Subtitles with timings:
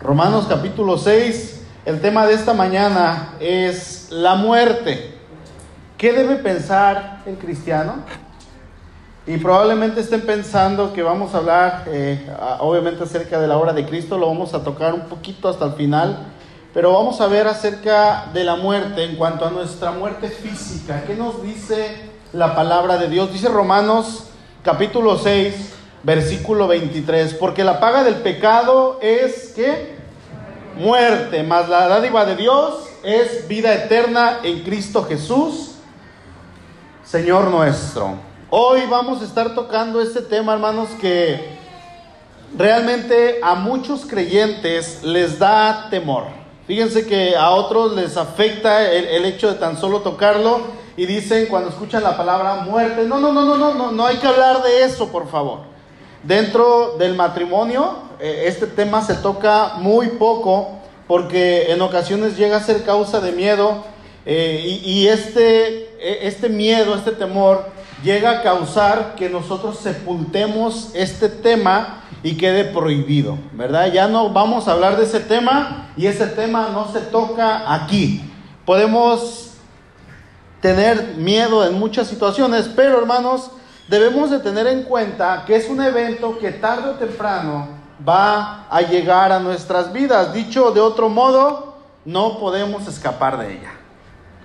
[0.00, 5.18] Romanos capítulo 6, el tema de esta mañana es la muerte.
[5.96, 7.96] ¿Qué debe pensar el cristiano?
[9.26, 12.30] Y probablemente estén pensando que vamos a hablar, eh,
[12.60, 15.72] obviamente, acerca de la obra de Cristo, lo vamos a tocar un poquito hasta el
[15.72, 16.26] final,
[16.72, 21.02] pero vamos a ver acerca de la muerte en cuanto a nuestra muerte física.
[21.08, 21.96] ¿Qué nos dice
[22.32, 23.32] la palabra de Dios?
[23.32, 24.28] Dice Romanos
[24.62, 29.96] capítulo 6, versículo 23, porque la paga del pecado es que
[30.76, 35.72] muerte, mas la dádiva de Dios es vida eterna en Cristo Jesús,
[37.04, 38.16] Señor nuestro.
[38.50, 41.58] Hoy vamos a estar tocando este tema, hermanos, que
[42.56, 46.24] realmente a muchos creyentes les da temor.
[46.66, 50.60] Fíjense que a otros les afecta el, el hecho de tan solo tocarlo
[50.96, 54.16] y dicen cuando escuchan la palabra muerte, no, no, no, no, no, no, no hay
[54.16, 55.60] que hablar de eso, por favor.
[56.28, 60.72] Dentro del matrimonio, eh, este tema se toca muy poco
[61.06, 63.82] porque en ocasiones llega a ser causa de miedo
[64.26, 67.70] eh, y, y, este, e, este miedo, este temor
[68.04, 73.90] llega a causar que nosotros sepultemos este tema y quede prohibido, ¿verdad?
[73.90, 78.20] Ya no vamos a hablar de ese tema y ese tema no se toca aquí.
[78.66, 79.52] Podemos
[80.60, 83.50] tener miedo en muchas situaciones, pero hermanos,
[83.88, 87.68] debemos de tener en cuenta que es un evento que tarde o temprano
[88.06, 90.32] va a llegar a nuestras vidas.
[90.32, 93.72] Dicho de otro modo, no podemos escapar de ella.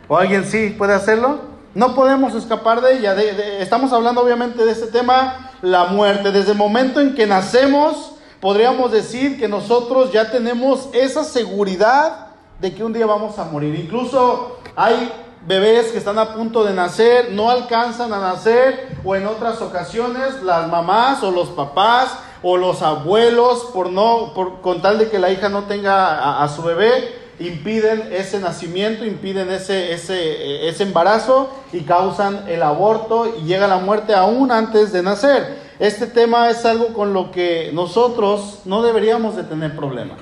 [0.08, 1.54] ¿O alguien sí puede hacerlo?
[1.76, 3.16] No podemos escapar de ella.
[3.60, 6.32] Estamos hablando obviamente de este tema, la muerte.
[6.32, 12.28] Desde el momento en que nacemos, podríamos decir que nosotros ya tenemos esa seguridad
[12.60, 13.76] de que un día vamos a morir.
[13.76, 15.12] Incluso hay
[15.46, 20.42] bebés que están a punto de nacer, no alcanzan a nacer, o en otras ocasiones
[20.44, 25.20] las mamás o los papás o los abuelos, por no, por, con tal de que
[25.20, 31.50] la hija no tenga a, su bebé, impiden ese nacimiento, impiden ese, ese, ese embarazo
[31.72, 35.58] y causan el aborto y llega la muerte aún antes de nacer.
[35.80, 40.16] Este tema es algo con lo que nosotros no deberíamos de tener problema.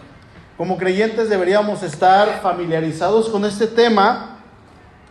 [0.58, 4.41] Como creyentes deberíamos estar familiarizados con este tema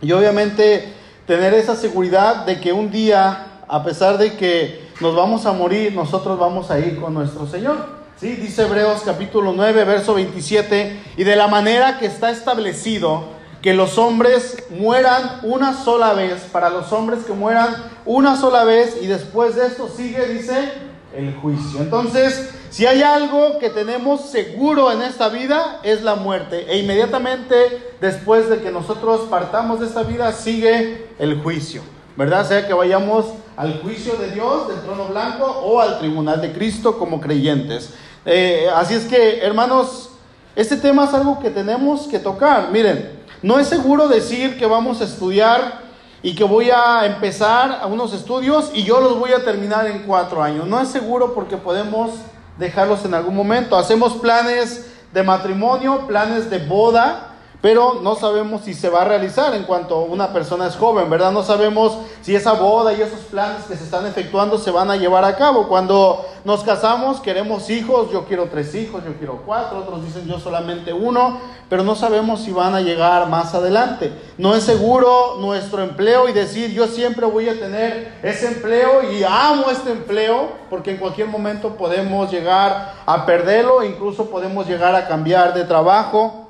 [0.01, 0.93] y obviamente
[1.27, 5.93] tener esa seguridad de que un día, a pesar de que nos vamos a morir,
[5.93, 8.01] nosotros vamos a ir con nuestro Señor.
[8.19, 13.73] Sí, dice Hebreos capítulo 9, verso 27, y de la manera que está establecido que
[13.73, 17.75] los hombres mueran una sola vez, para los hombres que mueran
[18.05, 20.71] una sola vez, y después de esto sigue, dice,
[21.15, 21.79] el juicio.
[21.79, 26.65] Entonces, si hay algo que tenemos seguro en esta vida, es la muerte.
[26.71, 31.81] E inmediatamente después de que nosotros partamos de esta vida, sigue el juicio.
[32.15, 32.47] ¿Verdad?
[32.47, 36.97] Sea que vayamos al juicio de Dios, del trono blanco, o al tribunal de Cristo
[36.97, 37.93] como creyentes.
[38.25, 40.09] Eh, así es que, hermanos,
[40.55, 42.69] este tema es algo que tenemos que tocar.
[42.71, 45.90] Miren, no es seguro decir que vamos a estudiar
[46.23, 50.03] y que voy a empezar a unos estudios y yo los voy a terminar en
[50.03, 50.67] cuatro años.
[50.67, 52.11] No es seguro porque podemos
[52.57, 53.75] dejarlos en algún momento.
[53.75, 57.30] Hacemos planes de matrimonio, planes de boda,
[57.61, 61.31] pero no sabemos si se va a realizar en cuanto una persona es joven, ¿verdad?
[61.31, 64.95] No sabemos si esa boda y esos planes que se están efectuando se van a
[64.95, 65.67] llevar a cabo.
[65.67, 70.39] Cuando nos casamos, queremos hijos, yo quiero tres hijos, yo quiero cuatro, otros dicen yo
[70.39, 71.39] solamente uno,
[71.69, 74.11] pero no sabemos si van a llegar más adelante.
[74.39, 79.23] No es seguro nuestro empleo y decir yo siempre voy a tener ese empleo y
[79.23, 85.07] amo este empleo, porque en cualquier momento podemos llegar a perderlo, incluso podemos llegar a
[85.07, 86.40] cambiar de trabajo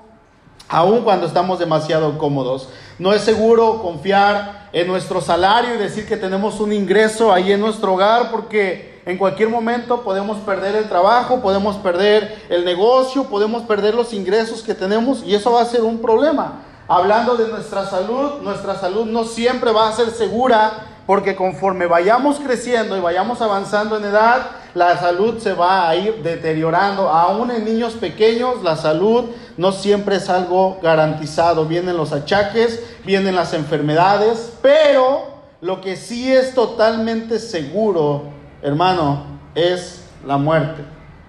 [0.71, 2.69] aun cuando estamos demasiado cómodos.
[2.97, 7.59] No es seguro confiar en nuestro salario y decir que tenemos un ingreso ahí en
[7.59, 13.63] nuestro hogar porque en cualquier momento podemos perder el trabajo, podemos perder el negocio, podemos
[13.63, 16.63] perder los ingresos que tenemos y eso va a ser un problema.
[16.87, 22.39] Hablando de nuestra salud, nuestra salud no siempre va a ser segura porque conforme vayamos
[22.39, 27.09] creciendo y vayamos avanzando en edad, la salud se va a ir deteriorando.
[27.09, 29.25] Aún en niños pequeños, la salud
[29.57, 31.65] no siempre es algo garantizado.
[31.65, 38.29] Vienen los achaques, vienen las enfermedades, pero lo que sí es totalmente seguro,
[38.61, 40.81] hermano, es la muerte.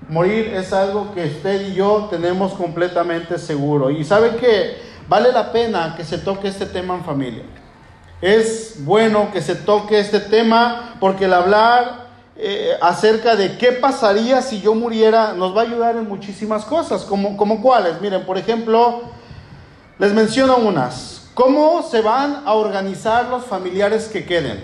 [0.08, 3.90] Morir es algo que usted y yo tenemos completamente seguro.
[3.90, 4.76] Y sabe que
[5.08, 7.42] vale la pena que se toque este tema en familia.
[8.22, 14.40] Es bueno que se toque este tema porque el hablar eh, acerca de qué pasaría
[14.42, 18.00] si yo muriera nos va a ayudar en muchísimas cosas, como, como cuáles.
[18.00, 19.02] Miren, por ejemplo,
[19.98, 21.30] les menciono unas.
[21.34, 24.62] ¿Cómo se van a organizar los familiares que queden?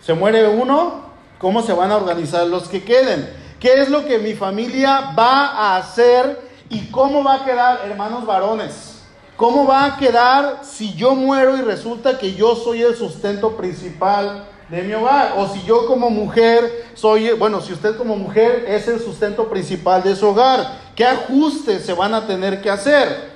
[0.00, 1.02] ¿Se muere uno?
[1.38, 3.28] ¿Cómo se van a organizar los que queden?
[3.60, 6.40] ¿Qué es lo que mi familia va a hacer
[6.70, 8.91] y cómo va a quedar, hermanos varones?
[9.36, 14.44] ¿Cómo va a quedar si yo muero y resulta que yo soy el sustento principal
[14.68, 15.34] de mi hogar?
[15.36, 20.02] O si yo como mujer soy, bueno, si usted como mujer es el sustento principal
[20.02, 23.32] de su hogar, ¿qué ajustes se van a tener que hacer?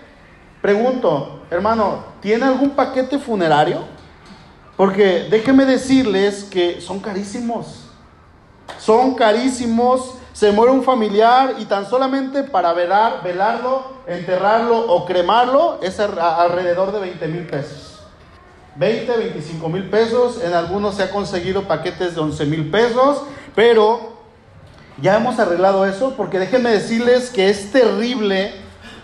[0.60, 3.84] Pregunto, hermano, ¿tiene algún paquete funerario?
[4.76, 7.85] Porque déjenme decirles que son carísimos.
[8.78, 10.14] Son carísimos.
[10.32, 16.92] Se muere un familiar y tan solamente para velar, velarlo, enterrarlo o cremarlo es alrededor
[16.92, 18.00] de 20 mil pesos.
[18.76, 20.42] 20, 25 mil pesos.
[20.44, 23.22] En algunos se ha conseguido paquetes de 11 mil pesos.
[23.54, 24.16] Pero
[25.00, 28.52] ya hemos arreglado eso porque déjenme decirles que es terrible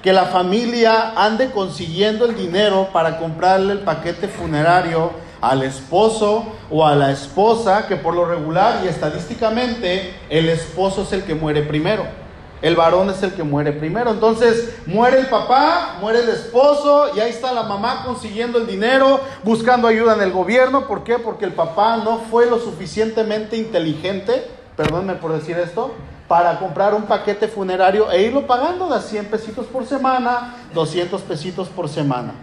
[0.02, 5.12] que la familia ande consiguiendo el dinero para comprarle el paquete funerario
[5.42, 11.12] al esposo o a la esposa, que por lo regular y estadísticamente el esposo es
[11.12, 12.04] el que muere primero.
[12.62, 14.12] El varón es el que muere primero.
[14.12, 19.20] Entonces muere el papá, muere el esposo y ahí está la mamá consiguiendo el dinero,
[19.42, 20.86] buscando ayuda en el gobierno.
[20.86, 21.18] ¿Por qué?
[21.18, 24.46] Porque el papá no fue lo suficientemente inteligente,
[24.76, 25.92] perdónme por decir esto,
[26.28, 31.68] para comprar un paquete funerario e irlo pagando de 100 pesitos por semana, 200 pesitos
[31.68, 32.34] por semana.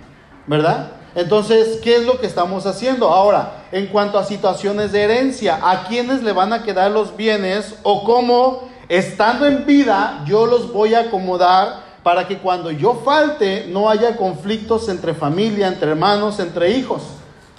[0.48, 0.99] ¿Verdad?
[1.16, 3.10] Entonces, ¿qué es lo que estamos haciendo?
[3.10, 7.76] Ahora, en cuanto a situaciones de herencia, ¿a quiénes le van a quedar los bienes
[7.84, 13.68] o cómo, estando en vida, yo los voy a acomodar para que cuando yo falte
[13.70, 17.02] no haya conflictos entre familia, entre hermanos, entre hijos?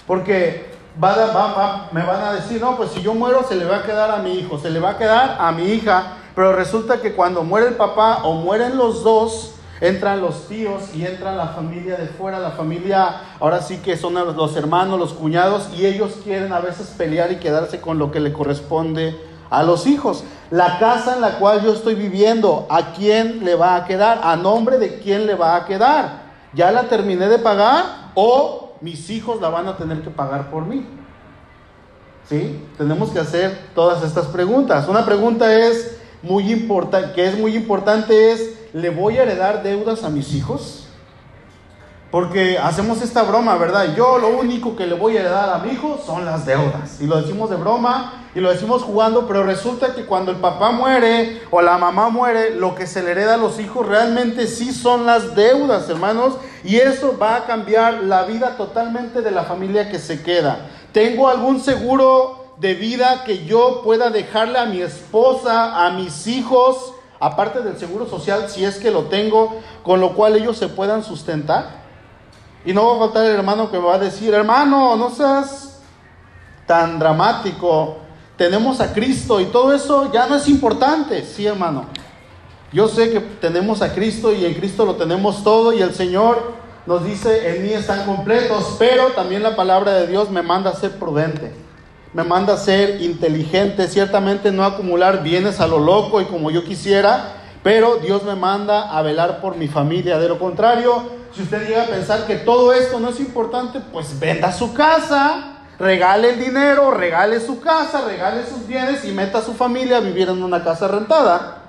[0.07, 4.11] Porque me van a decir, no, pues si yo muero se le va a quedar
[4.11, 7.43] a mi hijo, se le va a quedar a mi hija, pero resulta que cuando
[7.43, 12.05] muere el papá o mueren los dos, entran los tíos y entra la familia de
[12.05, 16.59] fuera, la familia ahora sí que son los hermanos, los cuñados, y ellos quieren a
[16.59, 19.19] veces pelear y quedarse con lo que le corresponde
[19.49, 20.23] a los hijos.
[20.51, 24.21] La casa en la cual yo estoy viviendo, ¿a quién le va a quedar?
[24.23, 26.21] ¿A nombre de quién le va a quedar?
[26.53, 30.65] ¿Ya la terminé de pagar o mis hijos la van a tener que pagar por
[30.65, 30.85] mí?
[32.29, 32.63] ¿Sí?
[32.77, 34.87] Tenemos que hacer todas estas preguntas.
[34.87, 40.03] Una pregunta es muy importante, que es muy importante es ¿le voy a heredar deudas
[40.03, 40.87] a mis hijos?
[42.11, 43.95] Porque hacemos esta broma, ¿verdad?
[43.95, 46.99] Yo lo único que le voy a heredar a mi hijo son las deudas.
[46.99, 50.71] Y lo decimos de broma y lo decimos jugando, pero resulta que cuando el papá
[50.71, 54.73] muere o la mamá muere, lo que se le hereda a los hijos realmente sí
[54.73, 56.33] son las deudas, hermanos.
[56.65, 60.67] Y eso va a cambiar la vida totalmente de la familia que se queda.
[60.91, 66.93] ¿Tengo algún seguro de vida que yo pueda dejarle a mi esposa, a mis hijos?
[67.21, 71.03] Aparte del seguro social, si es que lo tengo, con lo cual ellos se puedan
[71.03, 71.81] sustentar.
[72.65, 75.79] Y no va a faltar el hermano que me va a decir, hermano, no seas
[76.65, 77.97] tan dramático,
[78.37, 81.85] tenemos a Cristo y todo eso ya no es importante, sí hermano.
[82.73, 86.53] Yo sé que tenemos a Cristo y en Cristo lo tenemos todo y el Señor
[86.85, 90.75] nos dice, en mí están completos, pero también la palabra de Dios me manda a
[90.75, 91.53] ser prudente
[92.13, 96.63] me manda a ser inteligente, ciertamente no acumular bienes a lo loco y como yo
[96.63, 100.19] quisiera, pero Dios me manda a velar por mi familia.
[100.19, 101.03] De lo contrario,
[101.33, 105.59] si usted llega a pensar que todo esto no es importante, pues venda su casa,
[105.79, 110.01] regale el dinero, regale su casa, regale sus bienes y meta a su familia a
[110.01, 111.59] vivir en una casa rentada.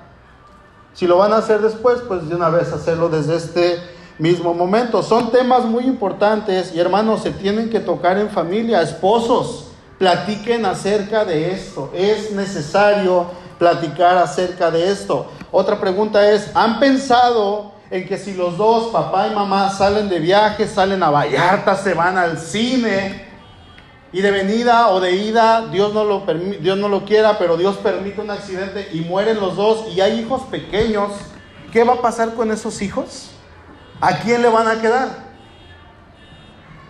[0.93, 3.79] Si lo van a hacer después, pues de una vez hacerlo desde este
[4.19, 5.01] mismo momento.
[5.03, 9.72] Son temas muy importantes y hermanos, se tienen que tocar en familia, esposos
[10.03, 11.89] platiquen acerca de esto.
[11.95, 15.27] Es necesario platicar acerca de esto.
[15.49, 20.19] Otra pregunta es, ¿han pensado en que si los dos, papá y mamá, salen de
[20.19, 23.29] viaje, salen a Vallarta, se van al cine,
[24.11, 26.25] y de venida o de ida, Dios no lo,
[26.59, 30.19] Dios no lo quiera, pero Dios permite un accidente y mueren los dos y hay
[30.19, 31.13] hijos pequeños,
[31.71, 33.31] ¿qué va a pasar con esos hijos?
[34.01, 35.07] ¿A quién le van a quedar?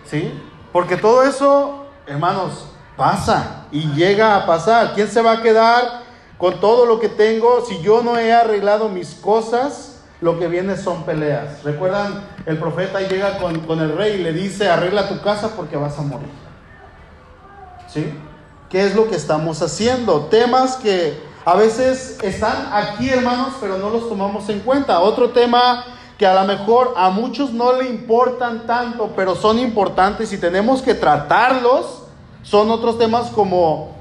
[0.10, 0.34] ¿Sí?
[0.72, 4.94] Porque todo eso, hermanos, pasa y llega a pasar.
[4.94, 6.04] ¿Quién se va a quedar
[6.38, 10.02] con todo lo que tengo si yo no he arreglado mis cosas?
[10.22, 11.64] Lo que viene son peleas.
[11.64, 12.26] ¿Recuerdan?
[12.46, 15.98] El profeta llega con, con el rey y le dice, arregla tu casa porque vas
[16.00, 16.30] a morir.
[17.88, 18.14] ¿Sí?
[18.70, 20.26] ¿Qué es lo que estamos haciendo?
[20.26, 25.02] Temas que a veces están aquí, hermanos, pero no los tomamos en cuenta.
[25.02, 25.84] Otro tema
[26.18, 30.82] que a lo mejor a muchos no le importan tanto, pero son importantes y tenemos
[30.82, 32.03] que tratarlos
[32.44, 33.92] son otros temas como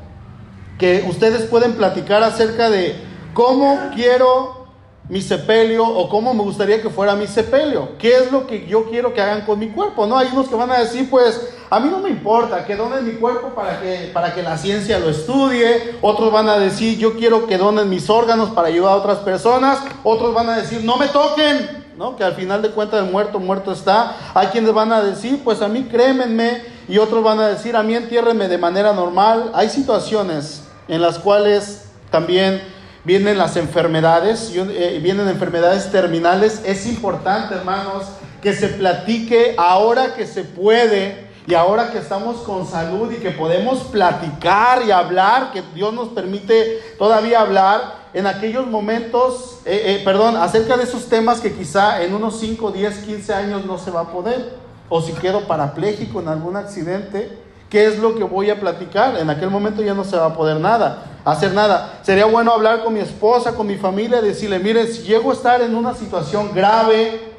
[0.79, 2.97] que ustedes pueden platicar acerca de
[3.35, 4.63] cómo quiero
[5.09, 7.91] mi sepelio o cómo me gustaría que fuera mi sepelio.
[7.99, 10.07] ¿Qué es lo que yo quiero que hagan con mi cuerpo?
[10.07, 13.07] No, hay unos que van a decir, pues, a mí no me importa que donen
[13.07, 15.97] mi cuerpo para que, para que la ciencia lo estudie.
[16.01, 19.81] Otros van a decir, yo quiero que donen mis órganos para ayudar a otras personas.
[20.05, 22.17] Otros van a decir, no me toquen, ¿no?
[22.17, 24.17] Que al final de cuentas el muerto, muerto está.
[24.35, 26.63] Hay quienes van a decir, pues a mí crémenme.
[26.89, 29.51] Y otros van a decir, a mí entiérrenme de manera normal.
[29.55, 32.61] Hay situaciones en las cuales también
[33.05, 36.63] vienen las enfermedades, eh, vienen enfermedades terminales.
[36.65, 38.05] Es importante, hermanos,
[38.43, 43.31] que se platique ahora que se puede y ahora que estamos con salud y que
[43.31, 50.03] podemos platicar y hablar, que Dios nos permite todavía hablar en aquellos momentos, eh, eh,
[50.05, 53.91] perdón, acerca de esos temas que quizá en unos 5, 10, 15 años no se
[53.91, 54.57] va a poder.
[54.89, 57.39] O si quedo parapléjico en algún accidente,
[57.71, 59.19] ¿qué es lo que voy a platicar?
[59.19, 62.01] En aquel momento ya no se va a poder nada hacer nada.
[62.03, 65.61] Sería bueno hablar con mi esposa, con mi familia, decirle, miren, si llego a estar
[65.61, 67.32] en una situación grave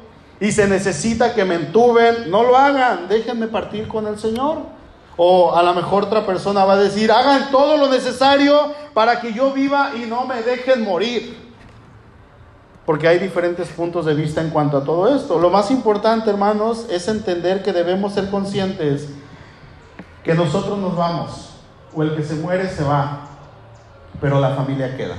[0.44, 4.58] y se necesita que me entuben, no lo hagan, déjenme partir con el Señor.
[5.16, 9.32] O a lo mejor otra persona va a decir, hagan todo lo necesario para que
[9.32, 11.54] yo viva y no me dejen morir.
[12.84, 15.38] Porque hay diferentes puntos de vista en cuanto a todo esto.
[15.38, 19.08] Lo más importante, hermanos, es entender que debemos ser conscientes
[20.24, 21.54] que nosotros nos vamos,
[21.94, 23.28] o el que se muere se va,
[24.20, 25.16] pero la familia queda.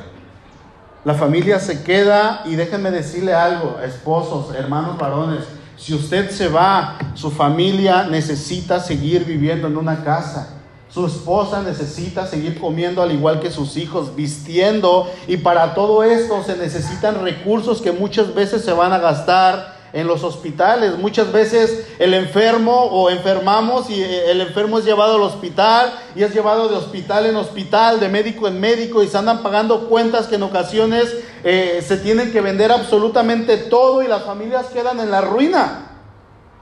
[1.06, 5.42] La familia se queda y déjenme decirle algo, esposos, hermanos varones,
[5.78, 10.56] si usted se va, su familia necesita seguir viviendo en una casa.
[10.90, 15.08] Su esposa necesita seguir comiendo al igual que sus hijos, vistiendo.
[15.28, 20.08] Y para todo esto se necesitan recursos que muchas veces se van a gastar en
[20.08, 20.98] los hospitales.
[20.98, 26.24] Muchas veces el enfermo o enfermamos y eh, el enfermo es llevado al hospital y
[26.24, 30.28] es llevado de hospital en hospital, de médico en médico y se andan pagando cuentas
[30.28, 35.10] que en ocasiones eh, se tienen que vender absolutamente todo y las familias quedan en
[35.10, 35.94] la ruina.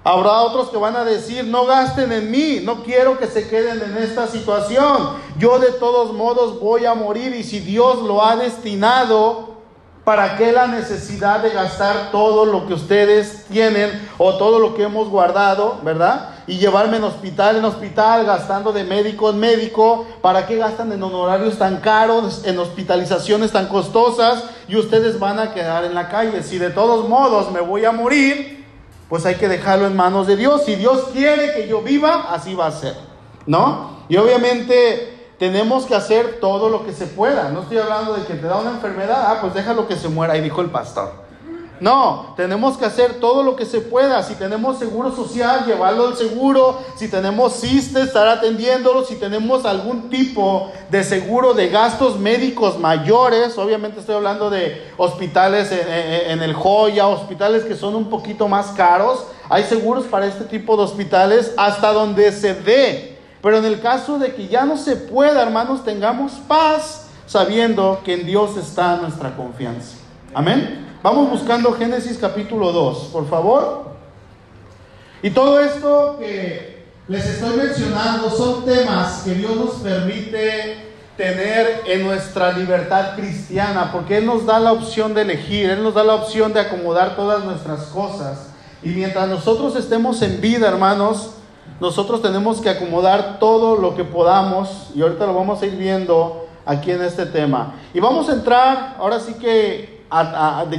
[0.03, 3.81] Habrá otros que van a decir, no gasten en mí, no quiero que se queden
[3.81, 5.09] en esta situación.
[5.39, 9.52] Yo de todos modos voy a morir y si Dios lo ha destinado,
[10.03, 14.83] ¿Para qué la necesidad de gastar todo lo que ustedes tienen o todo lo que
[14.83, 16.31] hemos guardado, verdad?
[16.45, 20.05] Y llevarme en hospital en hospital, gastando de médico en médico.
[20.21, 24.43] ¿Para qué gastan en honorarios tan caros, en hospitalizaciones tan costosas?
[24.67, 26.43] Y ustedes van a quedar en la calle.
[26.43, 28.65] Si de todos modos me voy a morir,
[29.07, 30.65] pues hay que dejarlo en manos de Dios.
[30.65, 32.97] Si Dios quiere que yo viva, así va a ser.
[33.45, 33.99] ¿No?
[34.09, 35.12] Y obviamente
[35.43, 37.49] tenemos que hacer todo lo que se pueda.
[37.49, 40.35] No estoy hablando de que te da una enfermedad, ah, pues déjalo que se muera,
[40.35, 41.11] ahí dijo el pastor.
[41.81, 44.23] No, tenemos que hacer todo lo que se pueda.
[44.23, 46.79] Si tenemos seguro social, llevarlo al seguro.
[46.95, 49.03] Si tenemos CISTE, estar atendiéndolo.
[49.03, 55.73] Si tenemos algún tipo de seguro de gastos médicos mayores, obviamente estoy hablando de hospitales
[55.73, 59.25] en el Joya, hospitales que son un poquito más caros.
[59.49, 63.12] Hay seguros para este tipo de hospitales hasta donde se dé
[63.43, 68.13] pero en el caso de que ya no se pueda, hermanos, tengamos paz sabiendo que
[68.13, 69.97] en Dios está nuestra confianza.
[70.33, 70.87] Amén.
[71.03, 73.95] Vamos buscando Génesis capítulo 2, por favor.
[75.21, 82.05] Y todo esto que les estoy mencionando son temas que Dios nos permite tener en
[82.05, 86.15] nuestra libertad cristiana, porque Él nos da la opción de elegir, Él nos da la
[86.15, 88.51] opción de acomodar todas nuestras cosas.
[88.81, 91.31] Y mientras nosotros estemos en vida, hermanos,
[91.79, 96.47] nosotros tenemos que acomodar todo lo que podamos y ahorita lo vamos a ir viendo
[96.65, 97.75] aquí en este tema.
[97.93, 100.03] Y vamos a entrar ahora sí que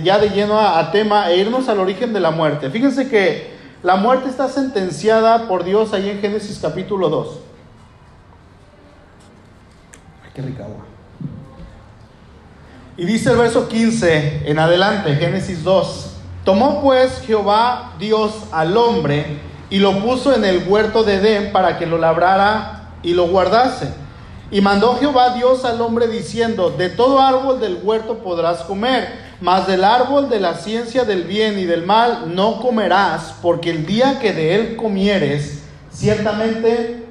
[0.03, 2.71] ya de lleno a, tema e irnos al origen de la muerte.
[2.71, 7.29] Fíjense que la muerte está sentenciada por Dios ahí en Génesis capítulo 2.
[10.25, 10.85] Ay, qué rica agua.
[12.97, 16.11] Y dice el verso 15 en adelante, Génesis 2.
[16.45, 19.41] Tomó pues Jehová Dios al hombre
[19.75, 23.89] y lo puso en el huerto de Edén para que lo labrara y lo guardase.
[24.53, 29.09] Y mandó Jehová Dios al hombre diciendo, de todo árbol del huerto podrás comer,
[29.41, 33.85] mas del árbol de la ciencia del bien y del mal no comerás, porque el
[33.85, 37.05] día que de él comieres, ciertamente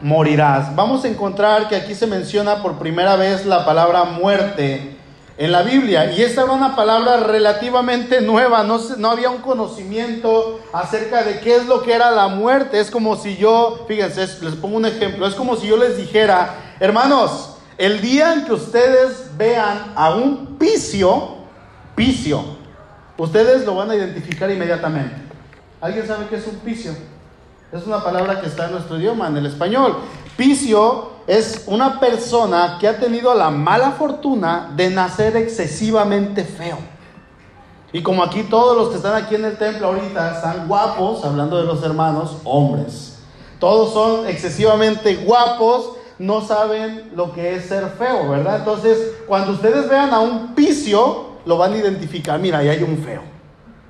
[0.00, 0.74] morirás.
[0.74, 4.96] Vamos a encontrar que aquí se menciona por primera vez la palabra muerte
[5.38, 6.12] en la Biblia.
[6.12, 11.66] Y esta era una palabra relativamente nueva, no, había un conocimiento acerca de qué es
[11.66, 12.80] lo que era la muerte.
[12.80, 16.56] Es como si yo, fíjense, les pongo un ejemplo, es como si yo les dijera,
[16.80, 21.36] hermanos, el día en que ustedes vean a un picio,
[21.94, 22.42] picio,
[23.16, 25.14] ustedes lo van a identificar inmediatamente.
[25.80, 26.90] ¿Alguien sabe qué es un picio?
[27.70, 29.98] Es una palabra que está en nuestro idioma, en el español.
[30.36, 36.78] Picio es una persona que ha tenido la mala fortuna de nacer excesivamente feo.
[37.92, 41.58] Y como aquí todos los que están aquí en el templo ahorita están guapos, hablando
[41.58, 43.18] de los hermanos, hombres.
[43.60, 48.56] Todos son excesivamente guapos, no saben lo que es ser feo, ¿verdad?
[48.56, 52.40] Entonces, cuando ustedes vean a un picio, lo van a identificar.
[52.40, 53.20] Mira, ahí hay un feo.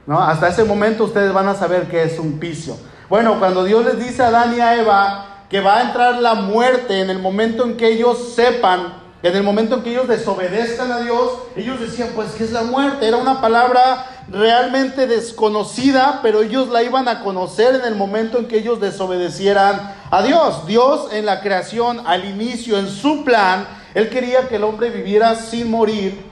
[0.09, 0.19] ¿No?
[0.21, 2.77] Hasta ese momento ustedes van a saber qué es un picio.
[3.09, 6.35] Bueno, cuando Dios les dice a Adán y a Eva que va a entrar la
[6.35, 10.93] muerte en el momento en que ellos sepan en el momento en que ellos desobedezcan
[10.93, 13.09] a Dios, ellos decían, pues, ¿qué es la muerte?
[13.09, 18.47] Era una palabra realmente desconocida, pero ellos la iban a conocer en el momento en
[18.47, 20.67] que ellos desobedecieran a Dios.
[20.67, 25.35] Dios en la creación, al inicio, en su plan, Él quería que el hombre viviera
[25.35, 26.23] sin morir.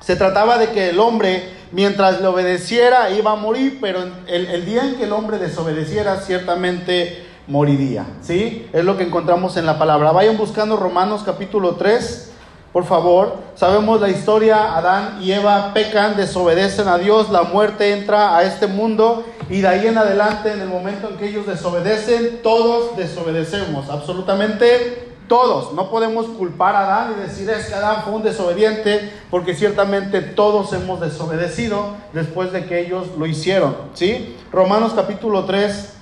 [0.00, 4.66] Se trataba de que el hombre, mientras le obedeciera, iba a morir, pero el, el
[4.66, 8.06] día en que el hombre desobedeciera, ciertamente moriría.
[8.22, 8.68] ¿Sí?
[8.72, 10.12] Es lo que encontramos en la palabra.
[10.12, 12.32] Vayan buscando Romanos capítulo 3,
[12.72, 13.36] por favor.
[13.54, 18.66] Sabemos la historia, Adán y Eva pecan, desobedecen a Dios, la muerte entra a este
[18.66, 23.88] mundo y de ahí en adelante, en el momento en que ellos desobedecen, todos desobedecemos,
[23.88, 25.72] absolutamente todos.
[25.72, 30.20] No podemos culpar a Adán y decir es que Adán fue un desobediente, porque ciertamente
[30.20, 33.76] todos hemos desobedecido después de que ellos lo hicieron.
[33.94, 34.36] ¿Sí?
[34.52, 35.95] Romanos capítulo 3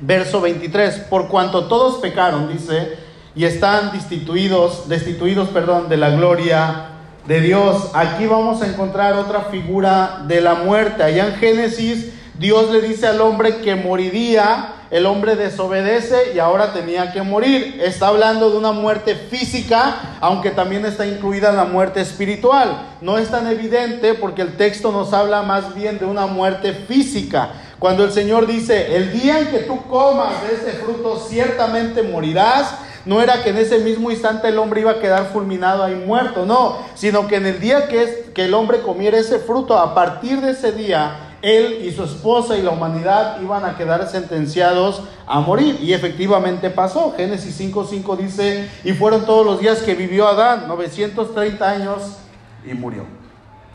[0.00, 2.96] verso 23, por cuanto todos pecaron, dice,
[3.34, 6.86] y están destituidos, destituidos, perdón, de la gloria
[7.26, 7.90] de Dios.
[7.94, 11.02] Aquí vamos a encontrar otra figura de la muerte.
[11.02, 16.72] Allá en Génesis, Dios le dice al hombre que moriría, el hombre desobedece y ahora
[16.72, 17.80] tenía que morir.
[17.82, 22.86] Está hablando de una muerte física, aunque también está incluida la muerte espiritual.
[23.00, 27.50] No es tan evidente porque el texto nos habla más bien de una muerte física.
[27.78, 32.74] Cuando el Señor dice, el día en que tú comas de ese fruto, ciertamente morirás,
[33.04, 36.46] no era que en ese mismo instante el hombre iba a quedar fulminado ahí muerto,
[36.46, 39.94] no, sino que en el día que, es, que el hombre comiera ese fruto, a
[39.94, 45.02] partir de ese día, él y su esposa y la humanidad iban a quedar sentenciados
[45.26, 45.78] a morir.
[45.82, 47.12] Y efectivamente pasó.
[47.14, 52.16] Génesis 5.5 dice, y fueron todos los días que vivió Adán, 930 años,
[52.64, 53.23] y murió.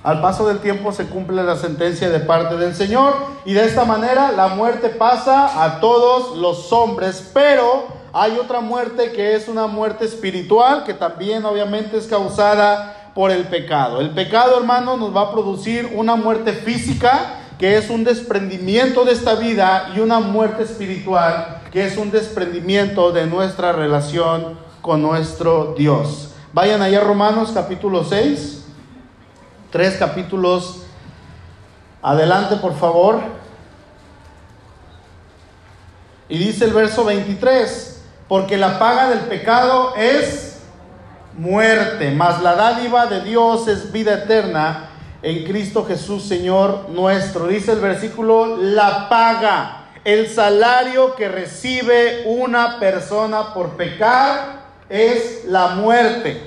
[0.01, 3.83] Al paso del tiempo se cumple la sentencia de parte del Señor y de esta
[3.83, 9.67] manera la muerte pasa a todos los hombres, pero hay otra muerte que es una
[9.67, 13.99] muerte espiritual que también obviamente es causada por el pecado.
[13.99, 19.11] El pecado, hermano, nos va a producir una muerte física que es un desprendimiento de
[19.11, 25.75] esta vida y una muerte espiritual que es un desprendimiento de nuestra relación con nuestro
[25.77, 26.29] Dios.
[26.53, 28.58] Vayan allá Romanos capítulo 6
[29.71, 30.83] tres capítulos
[32.01, 33.19] adelante, por favor.
[36.27, 40.59] Y dice el verso 23, porque la paga del pecado es
[41.37, 44.89] muerte, mas la dádiva de Dios es vida eterna
[45.21, 47.47] en Cristo Jesús, Señor nuestro.
[47.47, 55.69] Dice el versículo, la paga, el salario que recibe una persona por pecar es la
[55.69, 56.41] muerte.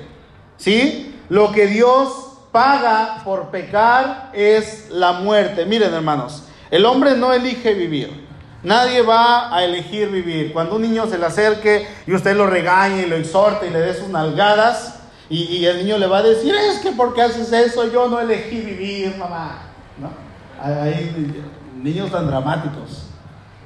[0.57, 1.19] ¿Sí?
[1.29, 2.22] Lo que Dios
[2.53, 5.65] paga por pecar es la muerte.
[5.65, 8.25] Miren hermanos, el hombre no elige vivir.
[8.61, 10.53] Nadie va a elegir vivir.
[10.53, 13.79] Cuando un niño se le acerque y usted lo regañe y lo exhorte y le
[13.79, 17.91] dé sus nalgadas, y, el niño le va a decir, es que porque haces eso,
[17.91, 19.63] yo no elegí vivir, mamá.
[19.97, 20.11] ¿No?
[20.61, 21.11] Hay
[21.81, 23.07] niños tan dramáticos.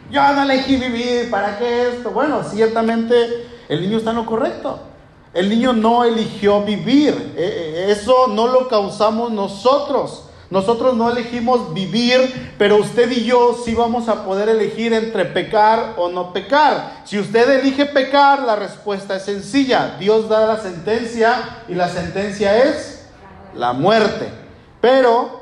[0.09, 2.11] Yo no elegí vivir, ¿para qué esto?
[2.11, 3.15] Bueno, ciertamente
[3.67, 4.79] el niño está en lo correcto.
[5.33, 7.33] El niño no eligió vivir.
[7.35, 10.23] E, e, eso no lo causamos nosotros.
[10.49, 15.95] Nosotros no elegimos vivir, pero usted y yo sí vamos a poder elegir entre pecar
[15.97, 17.01] o no pecar.
[17.03, 19.97] Si usted elige pecar, la respuesta es sencilla.
[19.99, 23.07] Dios da la sentencia y la sentencia es
[23.55, 24.29] la muerte.
[24.79, 25.41] Pero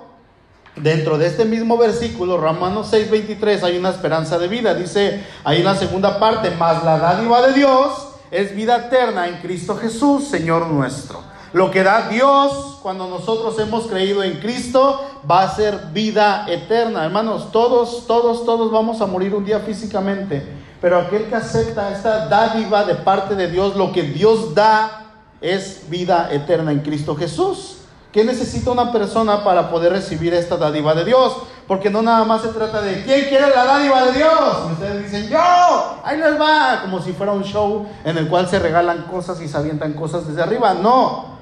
[0.75, 4.73] dentro de este mismo versículo, Romanos 6:23, hay una esperanza de vida.
[4.73, 9.37] Dice ahí en la segunda parte, más la dádiva de Dios es vida eterna en
[9.37, 11.21] Cristo Jesús, Señor nuestro.
[11.53, 17.05] Lo que da Dios cuando nosotros hemos creído en Cristo va a ser vida eterna.
[17.05, 20.45] Hermanos, todos, todos, todos vamos a morir un día físicamente.
[20.81, 25.89] Pero aquel que acepta esta dádiva de parte de Dios, lo que Dios da es
[25.89, 27.77] vida eterna en Cristo Jesús.
[28.11, 31.37] ¿Qué necesita una persona para poder recibir esta dádiva de Dios?
[31.67, 34.69] Porque no nada más se trata de ¿quién quiere la dádiva de Dios?
[34.69, 38.47] Y ustedes dicen yo, ahí les va, como si fuera un show en el cual
[38.47, 40.75] se regalan cosas y se avientan cosas desde arriba.
[40.75, 41.35] No,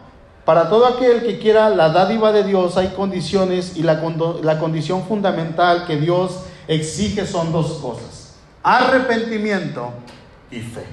[0.45, 4.01] para todo aquel que quiera la dádiva de Dios hay condiciones y la,
[4.41, 8.35] la condición fundamental que Dios exige son dos cosas.
[8.63, 9.91] Arrepentimiento
[10.51, 10.85] y fe.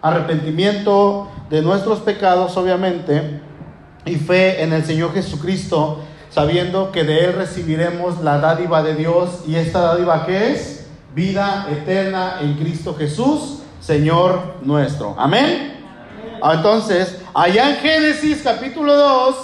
[0.00, 3.40] Arrepentimiento de nuestros pecados, obviamente,
[4.06, 6.00] y fe en el Señor Jesucristo
[6.36, 9.40] sabiendo que de Él recibiremos la dádiva de Dios.
[9.46, 10.86] ¿Y esta dádiva qué es?
[11.14, 15.14] Vida eterna en Cristo Jesús, Señor nuestro.
[15.16, 15.82] Amén.
[16.42, 19.36] Ah, entonces, allá en Génesis capítulo 2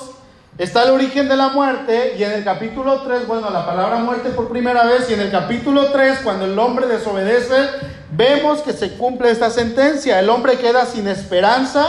[0.59, 4.29] está el origen de la muerte y en el capítulo 3, bueno, la palabra muerte
[4.29, 7.71] por primera vez y en el capítulo 3, cuando el hombre desobedece,
[8.11, 10.21] vemos que se cumple esta sentencia.
[10.21, 11.87] El hombre queda sin esperanza.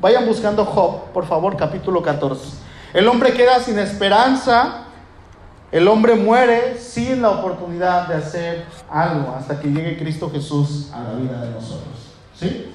[0.00, 2.65] Vayan buscando Job, por favor, capítulo 14.
[2.92, 4.84] El hombre queda sin esperanza,
[5.72, 11.02] el hombre muere sin la oportunidad de hacer algo hasta que llegue Cristo Jesús a
[11.02, 12.14] la vida de nosotros.
[12.34, 12.72] ¿Sí?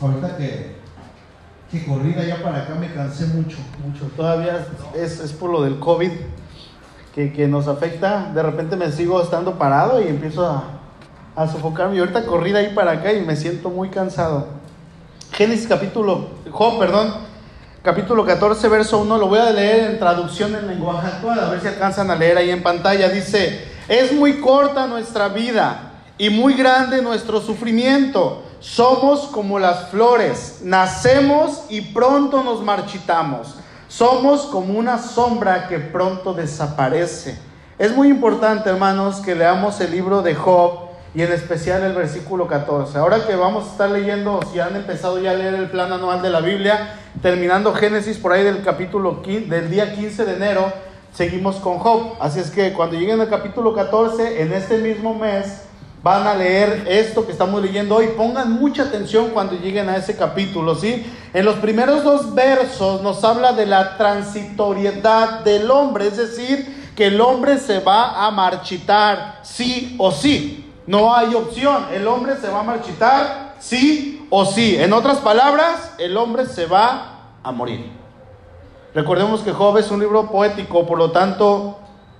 [0.00, 0.76] Ahorita que,
[1.70, 4.04] que corrí allá para acá me cansé mucho, mucho.
[4.16, 6.10] Todavía es, es por lo del COVID
[7.14, 8.30] que, que nos afecta.
[8.34, 10.81] De repente me sigo estando parado y empiezo a,
[11.34, 11.96] a sofocarme.
[11.96, 14.46] Y ahorita corrí ahí para acá y me siento muy cansado.
[15.32, 17.14] Génesis capítulo, Job, perdón,
[17.82, 21.60] capítulo 14, verso 1, lo voy a leer en traducción en lenguaje actual, a ver
[21.60, 23.08] si alcanzan a leer ahí en pantalla.
[23.08, 28.42] Dice, es muy corta nuestra vida y muy grande nuestro sufrimiento.
[28.60, 33.56] Somos como las flores, nacemos y pronto nos marchitamos.
[33.88, 37.38] Somos como una sombra que pronto desaparece.
[37.78, 40.81] Es muy importante, hermanos, que leamos el libro de Job
[41.14, 42.96] y en especial el versículo 14.
[42.98, 46.22] Ahora que vamos a estar leyendo, si han empezado ya a leer el plan anual
[46.22, 50.72] de la Biblia, terminando Génesis por ahí del capítulo del día 15 de enero,
[51.12, 52.14] seguimos con Job.
[52.20, 55.62] Así es que cuando lleguen al capítulo 14, en este mismo mes,
[56.02, 58.08] van a leer esto que estamos leyendo hoy.
[58.16, 61.06] Pongan mucha atención cuando lleguen a ese capítulo, ¿sí?
[61.34, 67.06] En los primeros dos versos nos habla de la transitoriedad del hombre, es decir, que
[67.06, 70.61] el hombre se va a marchitar sí o sí.
[70.86, 71.86] No hay opción.
[71.92, 74.76] El hombre se va a marchitar, sí o sí.
[74.76, 77.92] En otras palabras, el hombre se va a morir.
[78.94, 81.78] Recordemos que Job es un libro poético, por lo tanto,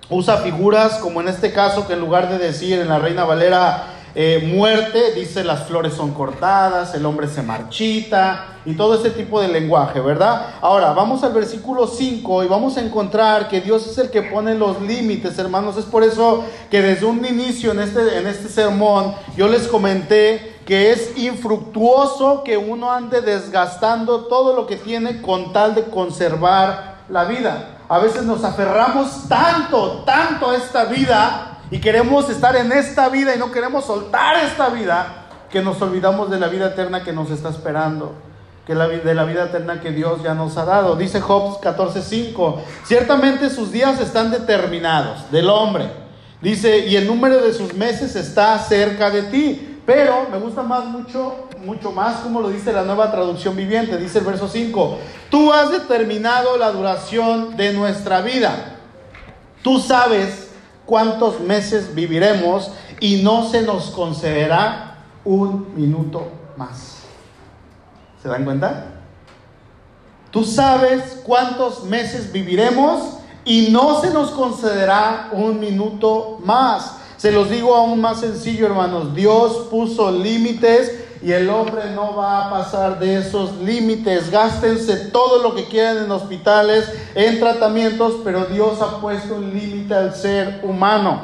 [0.08, 3.84] usa figuras como en este caso, que en lugar de decir en la Reina Valera
[4.14, 9.40] eh, muerte, dice las flores son cortadas, el hombre se marchita y todo ese tipo
[9.40, 10.54] de lenguaje, ¿verdad?
[10.60, 14.54] Ahora, vamos al versículo 5 y vamos a encontrar que Dios es el que pone
[14.54, 15.78] los límites, hermanos.
[15.78, 20.56] Es por eso que desde un inicio en este, en este sermón yo les comenté
[20.66, 26.98] que es infructuoso que uno ande desgastando todo lo que tiene con tal de conservar
[27.08, 27.78] la vida.
[27.88, 33.34] A veces nos aferramos tanto, tanto a esta vida y queremos estar en esta vida
[33.34, 37.30] y no queremos soltar esta vida, que nos olvidamos de la vida eterna que nos
[37.30, 38.12] está esperando,
[38.66, 40.96] que la, de la vida eterna que Dios ya nos ha dado.
[40.96, 45.90] Dice Job 14:5, ciertamente sus días están determinados del hombre.
[46.42, 49.80] Dice, y el número de sus meses está cerca de ti.
[49.86, 53.96] Pero me gusta más mucho, mucho más como lo dice la nueva traducción viviente.
[53.96, 54.98] Dice el verso 5,
[55.30, 58.76] tú has determinado la duración de nuestra vida.
[59.62, 60.51] Tú sabes
[60.92, 66.28] cuántos meses viviremos y no se nos concederá un minuto
[66.58, 66.98] más.
[68.22, 68.88] ¿Se dan cuenta?
[70.30, 76.96] Tú sabes cuántos meses viviremos y no se nos concederá un minuto más.
[77.16, 79.14] Se los digo aún más sencillo, hermanos.
[79.14, 84.30] Dios puso límites y el hombre no va a pasar de esos límites.
[84.30, 89.94] Gástense todo lo que quieran en hospitales, en tratamientos, pero Dios ha puesto un límite
[89.94, 91.22] al ser humano.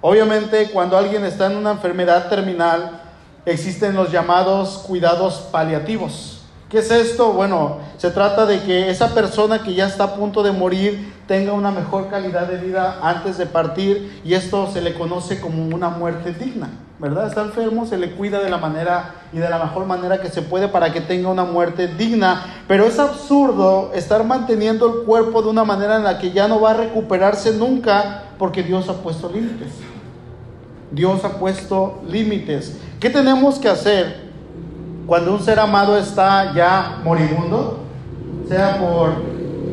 [0.00, 3.02] Obviamente, cuando alguien está en una enfermedad terminal,
[3.44, 6.40] existen los llamados cuidados paliativos.
[6.70, 7.32] ¿Qué es esto?
[7.32, 11.52] Bueno, se trata de que esa persona que ya está a punto de morir tenga
[11.52, 15.88] una mejor calidad de vida antes de partir y esto se le conoce como una
[15.90, 16.70] muerte digna,
[17.00, 17.26] ¿verdad?
[17.26, 20.42] Está enfermo, se le cuida de la manera y de la mejor manera que se
[20.42, 25.48] puede para que tenga una muerte digna, pero es absurdo estar manteniendo el cuerpo de
[25.48, 29.30] una manera en la que ya no va a recuperarse nunca porque Dios ha puesto
[29.30, 29.72] límites.
[30.90, 32.76] Dios ha puesto límites.
[32.98, 34.30] ¿Qué tenemos que hacer?
[35.10, 37.80] cuando un ser amado está ya moribundo,
[38.48, 39.10] sea por,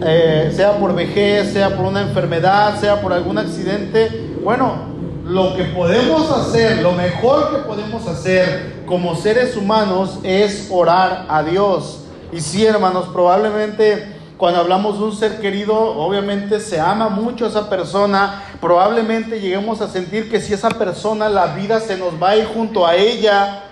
[0.03, 4.96] eh, sea por vejez, sea por una enfermedad, sea por algún accidente, bueno,
[5.27, 11.43] lo que podemos hacer, lo mejor que podemos hacer como seres humanos es orar a
[11.43, 12.05] Dios.
[12.31, 17.49] Y sí, hermanos, probablemente cuando hablamos de un ser querido, obviamente se ama mucho a
[17.49, 22.29] esa persona, probablemente lleguemos a sentir que si esa persona la vida se nos va
[22.29, 23.63] a ir junto a ella,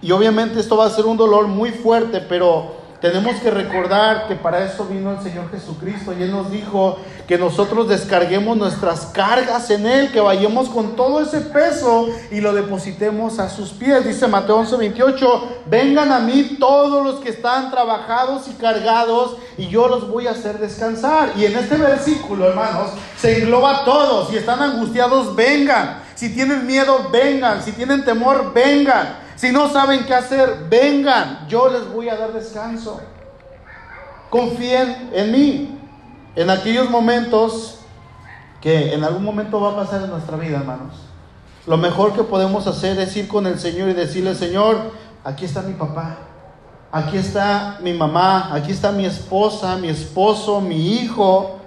[0.00, 4.34] y obviamente esto va a ser un dolor muy fuerte, pero Tenemos que recordar que
[4.34, 9.70] para eso vino el Señor Jesucristo y Él nos dijo que nosotros descarguemos nuestras cargas
[9.70, 14.04] en Él, que vayamos con todo ese peso y lo depositemos a sus pies.
[14.04, 19.68] Dice Mateo 11, 28, vengan a mí todos los que están trabajados y cargados y
[19.68, 21.32] yo los voy a hacer descansar.
[21.36, 24.30] Y en este versículo, hermanos, se engloba a todos.
[24.30, 26.02] Si están angustiados, vengan.
[26.16, 27.62] Si tienen miedo, vengan.
[27.62, 29.27] Si tienen temor, vengan.
[29.38, 33.00] Si no saben qué hacer, vengan, yo les voy a dar descanso.
[34.30, 35.78] Confíen en mí.
[36.34, 37.78] En aquellos momentos
[38.60, 40.94] que en algún momento va a pasar en nuestra vida, hermanos.
[41.68, 44.90] Lo mejor que podemos hacer es ir con el Señor y decirle, Señor,
[45.22, 46.18] aquí está mi papá,
[46.90, 51.57] aquí está mi mamá, aquí está mi esposa, mi esposo, mi hijo.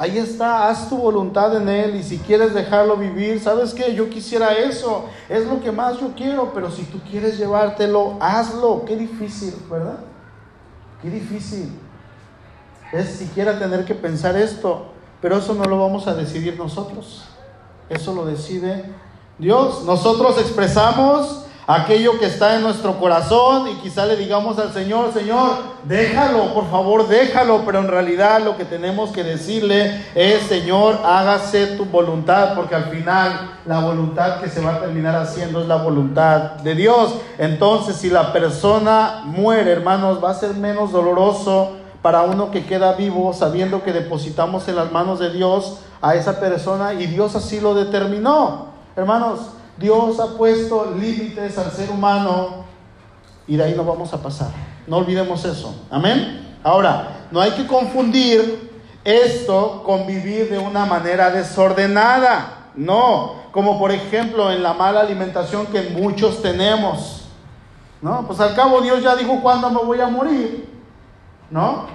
[0.00, 3.96] Ahí está, haz tu voluntad en Él y si quieres dejarlo vivir, ¿sabes qué?
[3.96, 8.84] Yo quisiera eso, es lo que más yo quiero, pero si tú quieres llevártelo, hazlo.
[8.86, 9.98] Qué difícil, ¿verdad?
[11.02, 11.72] Qué difícil.
[12.92, 14.86] Es siquiera tener que pensar esto,
[15.20, 17.24] pero eso no lo vamos a decidir nosotros.
[17.88, 18.84] Eso lo decide
[19.36, 19.82] Dios.
[19.84, 25.50] Nosotros expresamos aquello que está en nuestro corazón y quizá le digamos al Señor, Señor,
[25.84, 31.66] déjalo, por favor, déjalo, pero en realidad lo que tenemos que decirle es, Señor, hágase
[31.76, 35.76] tu voluntad, porque al final la voluntad que se va a terminar haciendo es la
[35.76, 37.16] voluntad de Dios.
[37.36, 42.94] Entonces, si la persona muere, hermanos, va a ser menos doloroso para uno que queda
[42.94, 47.60] vivo sabiendo que depositamos en las manos de Dios a esa persona y Dios así
[47.60, 48.68] lo determinó.
[48.96, 49.40] Hermanos,
[49.78, 52.64] Dios ha puesto límites al ser humano
[53.46, 54.48] y de ahí no vamos a pasar.
[54.86, 55.74] No olvidemos eso.
[55.90, 56.58] Amén.
[56.64, 58.68] Ahora, no hay que confundir
[59.04, 62.70] esto con vivir de una manera desordenada.
[62.74, 67.22] No, como por ejemplo en la mala alimentación que muchos tenemos.
[68.02, 70.68] No, pues al cabo Dios ya dijo cuándo me voy a morir.
[71.50, 71.86] ¿No?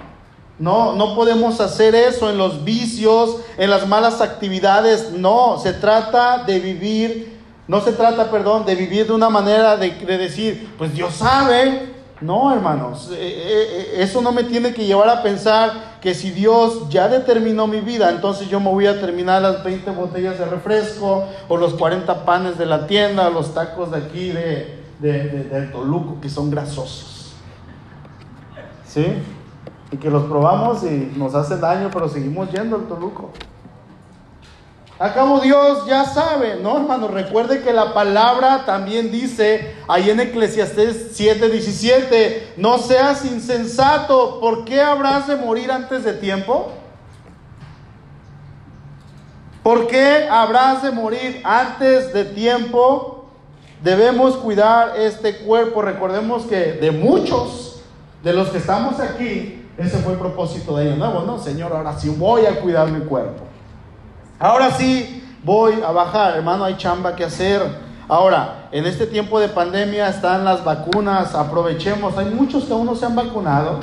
[0.58, 5.12] No, no podemos hacer eso en los vicios, en las malas actividades.
[5.12, 7.33] No, se trata de vivir
[7.66, 11.94] no se trata, perdón, de vivir de una manera de, decir, pues Dios sabe.
[12.20, 16.88] No, hermanos, eh, eh, eso no me tiene que llevar a pensar que si Dios
[16.88, 21.24] ya determinó mi vida, entonces yo me voy a terminar las 20 botellas de refresco
[21.48, 26.28] o los 40 panes de la tienda, los tacos de aquí de, del Toluco que
[26.28, 27.32] son grasosos.
[28.86, 29.06] ¿Sí?
[29.90, 33.30] Y que los probamos y nos hace daño, pero seguimos yendo al Toluco.
[34.98, 37.08] Acabo Dios ya sabe, ¿no, hermano?
[37.08, 44.80] Recuerde que la palabra también dice ahí en Eclesiastés 7:17, no seas insensato, ¿por qué
[44.80, 46.70] habrás de morir antes de tiempo?
[49.64, 53.24] ¿Por qué habrás de morir antes de tiempo?
[53.82, 55.82] Debemos cuidar este cuerpo.
[55.82, 57.80] Recordemos que de muchos
[58.22, 60.98] de los que estamos aquí, ese fue el propósito de ellos.
[60.98, 63.43] No, bueno, Señor, ahora sí voy a cuidar mi cuerpo.
[64.38, 67.62] Ahora sí voy a bajar, hermano, hay chamba que hacer.
[68.08, 72.18] Ahora, en este tiempo de pandemia están las vacunas, aprovechemos.
[72.18, 73.80] Hay muchos que aún no se han vacunado.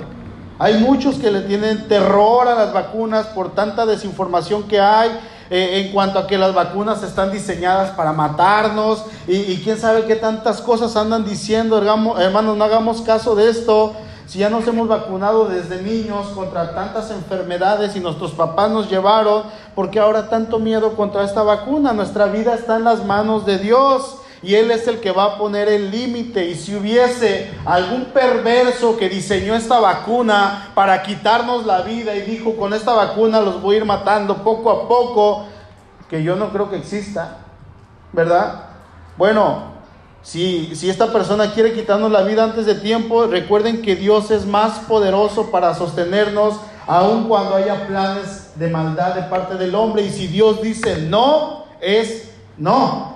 [0.59, 5.09] Hay muchos que le tienen terror a las vacunas por tanta desinformación que hay
[5.49, 10.05] eh, en cuanto a que las vacunas están diseñadas para matarnos y, y quién sabe
[10.05, 11.77] qué tantas cosas andan diciendo.
[12.19, 13.93] Hermanos, no hagamos caso de esto.
[14.31, 19.43] Si ya nos hemos vacunado desde niños contra tantas enfermedades y nuestros papás nos llevaron,
[19.75, 21.91] ¿por qué ahora tanto miedo contra esta vacuna?
[21.91, 25.37] Nuestra vida está en las manos de Dios y Él es el que va a
[25.37, 26.47] poner el límite.
[26.47, 32.55] Y si hubiese algún perverso que diseñó esta vacuna para quitarnos la vida y dijo,
[32.55, 35.43] con esta vacuna los voy a ir matando poco a poco,
[36.09, 37.39] que yo no creo que exista,
[38.13, 38.63] ¿verdad?
[39.17, 39.70] Bueno,
[40.23, 44.79] si, esta persona quiere quitarnos la vida antes de tiempo, recuerden que Dios es más
[44.79, 46.55] poderoso para sostenernos
[46.87, 50.03] aun cuando haya planes de maldad de parte del hombre.
[50.03, 53.15] Y si Dios dice no, es no.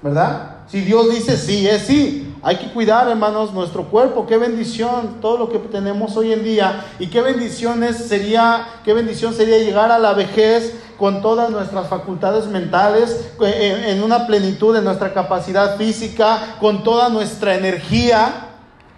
[0.00, 0.56] ¿Verdad?
[0.68, 2.31] Si Dios dice sí, es sí.
[2.44, 4.26] Hay que cuidar, hermanos, nuestro cuerpo.
[4.26, 6.84] Qué bendición todo lo que tenemos hoy en día.
[6.98, 12.46] Y qué bendiciones sería, qué bendición sería llegar a la vejez con todas nuestras facultades
[12.46, 18.48] mentales, en una plenitud de nuestra capacidad física, con toda nuestra energía.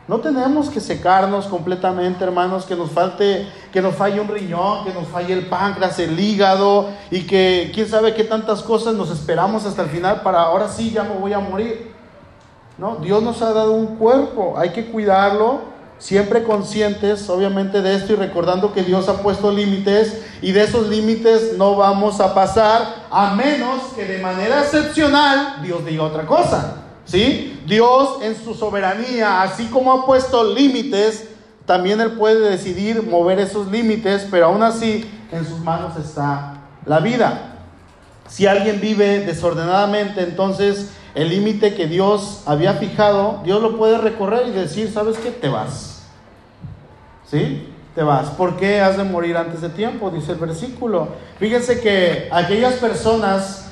[0.08, 4.92] No tenemos que secarnos completamente, hermanos, que nos falte, que nos falle un riñón, que
[4.92, 9.66] nos falle el páncreas, el hígado y que quién sabe qué tantas cosas nos esperamos
[9.66, 11.93] hasta el final para ahora sí ya me voy a morir.
[12.76, 15.60] No, Dios nos ha dado un cuerpo, hay que cuidarlo,
[15.98, 20.88] siempre conscientes obviamente de esto y recordando que Dios ha puesto límites y de esos
[20.88, 26.80] límites no vamos a pasar a menos que de manera excepcional Dios diga otra cosa.
[27.06, 27.62] ¿Sí?
[27.66, 31.28] Dios en su soberanía, así como ha puesto límites,
[31.66, 36.54] también Él puede decidir mover esos límites, pero aún así en sus manos está
[36.86, 37.56] la vida.
[38.26, 44.48] Si alguien vive desordenadamente, entonces el límite que Dios había fijado, Dios lo puede recorrer
[44.48, 45.30] y decir, ¿sabes qué?
[45.30, 46.02] Te vas.
[47.26, 47.68] ¿Sí?
[47.94, 48.30] Te vas.
[48.30, 50.10] ¿Por qué has de morir antes de tiempo?
[50.10, 51.08] Dice el versículo.
[51.38, 53.66] Fíjense que aquellas personas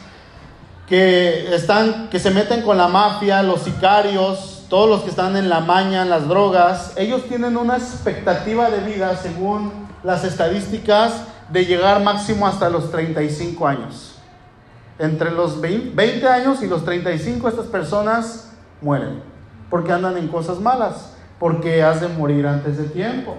[0.86, 5.48] que están, que se meten con la mafia, los sicarios, todos los que están en
[5.48, 9.72] la maña, en las drogas, ellos tienen una expectativa de vida, según
[10.04, 14.11] las estadísticas, de llegar máximo hasta los 35 años.
[14.98, 19.32] Entre los 20 años y los 35 estas personas mueren
[19.72, 23.36] porque andan en cosas malas, porque has de morir antes de tiempo.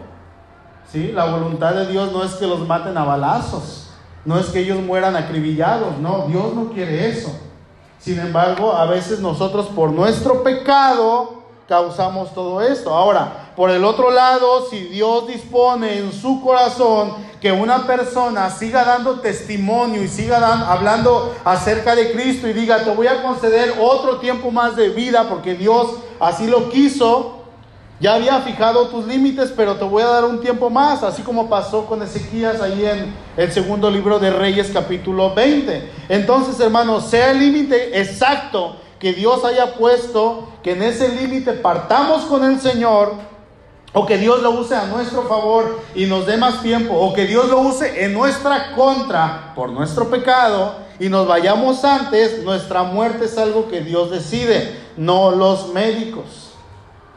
[0.91, 1.11] ¿Sí?
[1.11, 3.91] La voluntad de Dios no es que los maten a balazos,
[4.25, 7.31] no es que ellos mueran acribillados, no, Dios no quiere eso.
[7.99, 12.91] Sin embargo, a veces nosotros por nuestro pecado causamos todo esto.
[12.91, 18.83] Ahora, por el otro lado, si Dios dispone en su corazón que una persona siga
[18.83, 24.17] dando testimonio y siga hablando acerca de Cristo y diga, te voy a conceder otro
[24.17, 25.87] tiempo más de vida porque Dios
[26.19, 27.43] así lo quiso,
[27.99, 31.47] ya había fijado tus límites, pero te voy a dar un tiempo más, así como
[31.47, 35.91] pasó con Ezequías ahí en el segundo libro de Reyes capítulo 20.
[36.09, 42.23] Entonces, hermanos, sea el límite exacto que Dios haya puesto, que en ese límite partamos
[42.23, 43.32] con el Señor
[43.93, 47.25] o que Dios lo use a nuestro favor y nos dé más tiempo, o que
[47.25, 53.25] Dios lo use en nuestra contra por nuestro pecado y nos vayamos antes, nuestra muerte
[53.25, 56.51] es algo que Dios decide, no los médicos.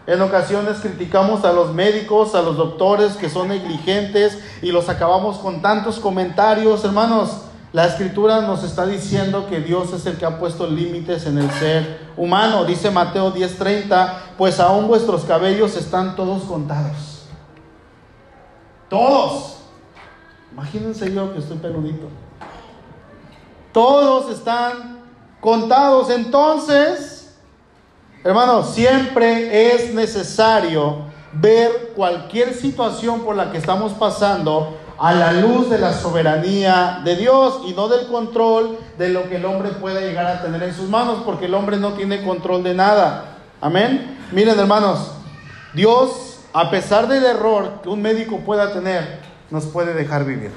[0.07, 5.39] En ocasiones criticamos a los médicos, a los doctores que son negligentes y los acabamos
[5.39, 7.46] con tantos comentarios, hermanos.
[7.77, 11.51] La escritura nos está diciendo que Dios es el que ha puesto límites en el
[11.51, 12.65] ser humano.
[12.65, 17.27] Dice Mateo 10:30, pues aún vuestros cabellos están todos contados.
[18.89, 19.59] Todos.
[20.53, 22.07] Imagínense yo que estoy peludito.
[23.73, 25.01] Todos están
[25.43, 26.09] contados.
[26.09, 27.37] Entonces,
[28.25, 35.69] hermanos, siempre es necesario ver cualquier situación por la que estamos pasando a la luz
[35.69, 40.01] de la soberanía de Dios y no del control de lo que el hombre pueda
[40.01, 43.37] llegar a tener en sus manos, porque el hombre no tiene control de nada.
[43.61, 44.19] Amén.
[44.33, 45.13] Miren hermanos,
[45.75, 50.51] Dios, a pesar del error que un médico pueda tener, nos puede dejar vivir.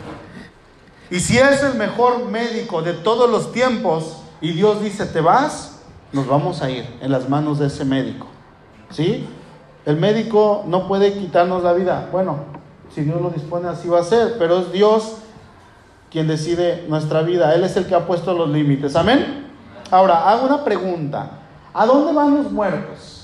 [1.11, 5.79] Y si es el mejor médico de todos los tiempos y Dios dice, te vas,
[6.13, 8.27] nos vamos a ir en las manos de ese médico.
[8.91, 9.27] ¿Sí?
[9.85, 12.07] El médico no puede quitarnos la vida.
[12.11, 12.37] Bueno,
[12.93, 14.37] si Dios lo dispone, así va a ser.
[14.37, 15.17] Pero es Dios
[16.11, 17.53] quien decide nuestra vida.
[17.55, 18.95] Él es el que ha puesto los límites.
[18.95, 19.47] Amén.
[19.91, 21.31] Ahora, hago una pregunta.
[21.73, 23.19] ¿A dónde van los muertos?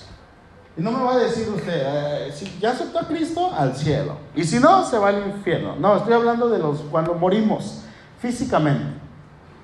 [0.78, 4.18] Y no me va a decir usted, eh, si ya aceptó a Cristo, al cielo.
[4.36, 5.76] Y si no, se va al infierno.
[5.80, 7.82] No, estoy hablando de los cuando morimos
[8.20, 8.86] físicamente.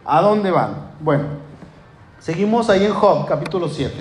[0.05, 0.91] ¿A dónde van?
[1.01, 1.25] Bueno,
[2.19, 3.93] seguimos ahí en Job, capítulo 7.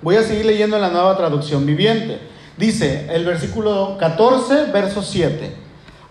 [0.00, 2.20] Voy a seguir leyendo en la nueva traducción viviente.
[2.56, 5.54] Dice el versículo 14, verso 7.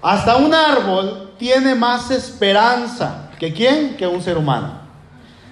[0.01, 3.97] Hasta un árbol tiene más esperanza que quién?
[3.97, 4.79] Que un ser humano.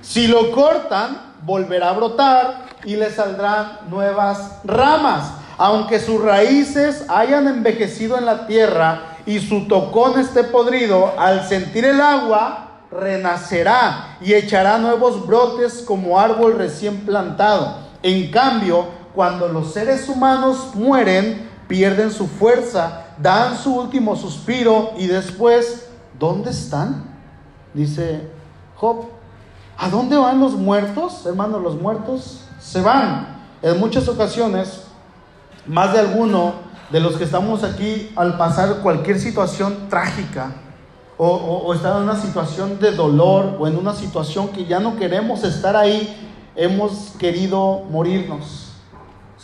[0.01, 5.33] Si lo cortan, volverá a brotar y le saldrán nuevas ramas.
[5.57, 11.85] Aunque sus raíces hayan envejecido en la tierra y su tocón esté podrido, al sentir
[11.85, 17.77] el agua, renacerá y echará nuevos brotes como árbol recién plantado.
[18.01, 25.07] En cambio, cuando los seres humanos mueren, pierden su fuerza, dan su último suspiro y
[25.07, 25.87] después,
[26.19, 27.05] ¿dónde están?
[27.73, 28.29] Dice
[28.75, 29.05] Job.
[29.77, 31.25] ¿A dónde van los muertos?
[31.25, 33.41] Hermanos, los muertos se van.
[33.61, 34.83] En muchas ocasiones,
[35.65, 36.53] más de alguno
[36.91, 40.51] de los que estamos aquí, al pasar cualquier situación trágica,
[41.17, 44.95] o, o, estar en una situación de dolor, o en una situación que ya no
[44.95, 48.62] queremos estar ahí, hemos querido morirnos.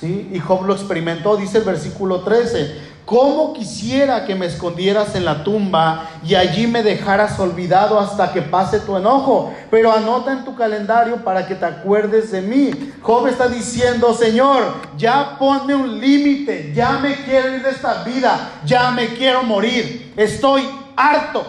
[0.01, 2.89] Y Job lo experimentó, dice el versículo 13.
[3.09, 8.43] ¿Cómo quisiera que me escondieras en la tumba y allí me dejaras olvidado hasta que
[8.43, 9.51] pase tu enojo?
[9.71, 12.93] Pero anota en tu calendario para que te acuerdes de mí.
[13.01, 14.62] Job está diciendo, Señor,
[14.95, 20.13] ya ponme un límite, ya me quiero ir de esta vida, ya me quiero morir,
[20.15, 21.43] estoy harto,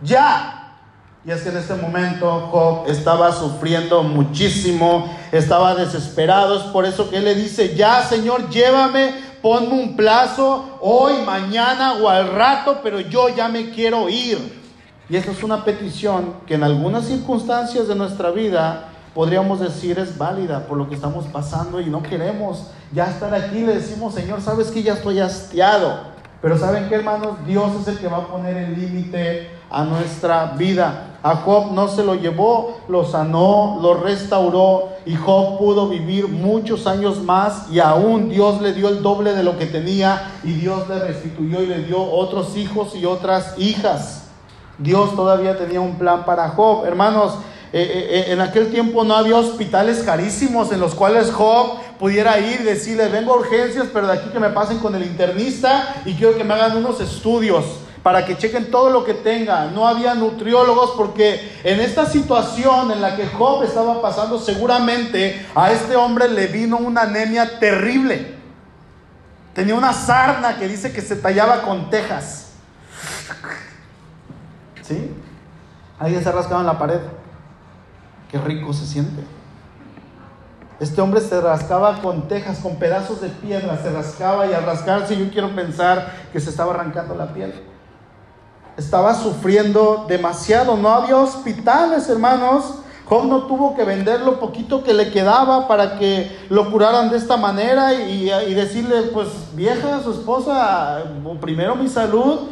[0.00, 0.55] ya,
[1.26, 6.56] y es que en este momento Job estaba sufriendo muchísimo, estaba desesperado.
[6.56, 9.12] Es por eso que él le dice, ya Señor, llévame,
[9.42, 14.62] ponme un plazo, hoy, mañana o al rato, pero yo ya me quiero ir.
[15.08, 20.16] Y esa es una petición que en algunas circunstancias de nuestra vida podríamos decir es
[20.16, 23.62] válida por lo que estamos pasando y no queremos ya estar aquí.
[23.62, 26.14] Le decimos, Señor, sabes que ya estoy hastiado.
[26.40, 27.38] Pero ¿saben qué, hermanos?
[27.44, 31.15] Dios es el que va a poner el límite a nuestra vida.
[31.26, 36.86] A Job no se lo llevó, lo sanó, lo restauró y Job pudo vivir muchos
[36.86, 40.88] años más y aún Dios le dio el doble de lo que tenía y Dios
[40.88, 44.28] le restituyó y le dio otros hijos y otras hijas.
[44.78, 46.84] Dios todavía tenía un plan para Job.
[46.84, 47.32] Hermanos,
[47.72, 52.38] eh, eh, eh, en aquel tiempo no había hospitales carísimos en los cuales Job pudiera
[52.38, 56.02] ir y decirle, vengo a urgencias, pero de aquí que me pasen con el internista
[56.04, 57.64] y quiero que me hagan unos estudios
[58.06, 59.64] para que chequen todo lo que tenga.
[59.66, 65.72] No había nutriólogos porque en esta situación en la que Job estaba pasando, seguramente a
[65.72, 68.36] este hombre le vino una anemia terrible.
[69.54, 72.52] Tenía una sarna que dice que se tallaba con tejas.
[74.82, 75.10] ¿Sí?
[75.98, 77.00] Alguien se rascaba en la pared.
[78.30, 79.24] Qué rico se siente.
[80.78, 85.18] Este hombre se rascaba con tejas, con pedazos de piedra, se rascaba y al rascarse
[85.18, 87.52] yo quiero pensar que se estaba arrancando la piel
[88.76, 90.76] estaba sufriendo demasiado.
[90.76, 92.80] No había hospitales, hermanos.
[93.06, 97.16] Job no tuvo que vender lo poquito que le quedaba para que lo curaran de
[97.16, 101.04] esta manera y, decirle, pues vieja, su esposa,
[101.40, 102.48] primero mi salud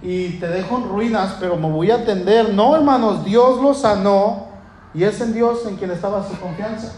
[0.00, 2.54] y te dejo en ruinas, pero me voy a atender.
[2.54, 4.46] No, hermanos, Dios lo sanó
[4.94, 6.92] y es en Dios en quien estaba su confianza.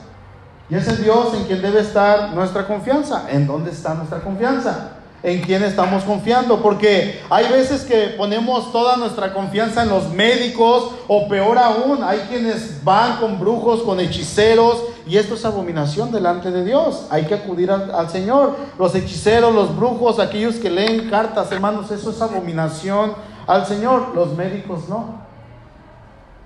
[0.69, 3.25] Y es en Dios en quien debe estar nuestra confianza.
[3.29, 5.00] ¿En dónde está nuestra confianza?
[5.23, 10.93] En quién estamos confiando, porque hay veces que ponemos toda nuestra confianza en los médicos
[11.09, 16.51] o peor aún, hay quienes van con brujos, con hechiceros y esto es abominación delante
[16.51, 17.07] de Dios.
[17.11, 18.57] Hay que acudir al, Señor.
[18.79, 23.15] Los hechiceros, los brujos, aquellos que leen cartas, hermanos, eso es abominación
[23.47, 24.15] al Señor.
[24.15, 25.21] Los médicos no.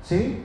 [0.03, 0.43] ¿Sí?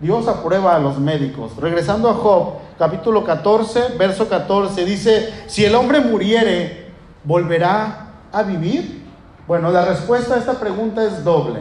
[0.00, 1.54] Dios aprueba a los médicos.
[1.58, 6.79] Regresando a Job, capítulo 14, verso 14, dice, si el hombre muriere,
[7.24, 9.04] ¿volverá a vivir?
[9.46, 11.60] Bueno, la respuesta a esta pregunta es doble.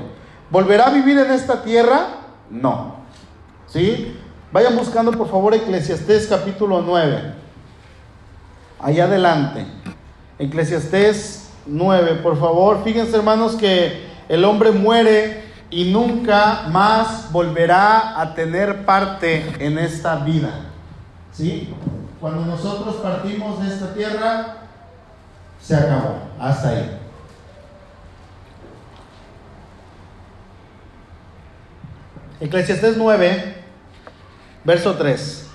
[0.49, 2.07] ¿Volverá a vivir en esta tierra?
[2.49, 2.95] No.
[3.68, 4.16] ¿Sí?
[4.51, 7.34] Vayan buscando por favor Eclesiastés capítulo 9.
[8.80, 9.66] Allá adelante.
[10.39, 12.84] Eclesiastés 9, por favor.
[12.84, 20.16] Fíjense hermanos que el hombre muere y nunca más volverá a tener parte en esta
[20.18, 20.49] vida.
[21.32, 21.74] ¿Sí?
[22.20, 24.57] Cuando nosotros partimos de esta tierra,
[25.70, 26.15] se acabó.
[26.39, 26.99] Hasta ahí.
[32.41, 33.55] Eclesiastés 9,
[34.63, 35.45] verso 3.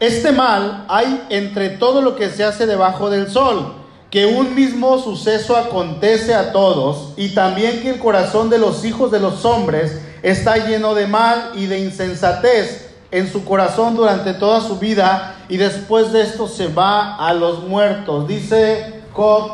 [0.00, 3.74] Este mal hay entre todo lo que se hace debajo del sol,
[4.10, 9.12] que un mismo suceso acontece a todos, y también que el corazón de los hijos
[9.12, 14.60] de los hombres está lleno de mal y de insensatez en su corazón durante toda
[14.60, 18.26] su vida, y después de esto se va a los muertos.
[18.26, 18.97] Dice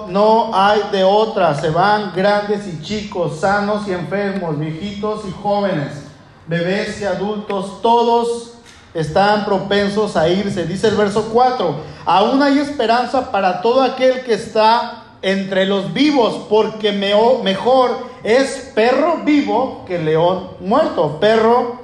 [0.09, 6.05] no hay de otra, se van grandes y chicos, sanos y enfermos, viejitos y jóvenes,
[6.47, 8.53] bebés y adultos, todos
[8.93, 10.67] están propensos a irse.
[10.67, 16.45] Dice el verso 4, aún hay esperanza para todo aquel que está entre los vivos,
[16.51, 17.91] porque mejor
[18.23, 21.19] es perro vivo que león muerto.
[21.19, 21.81] Perro,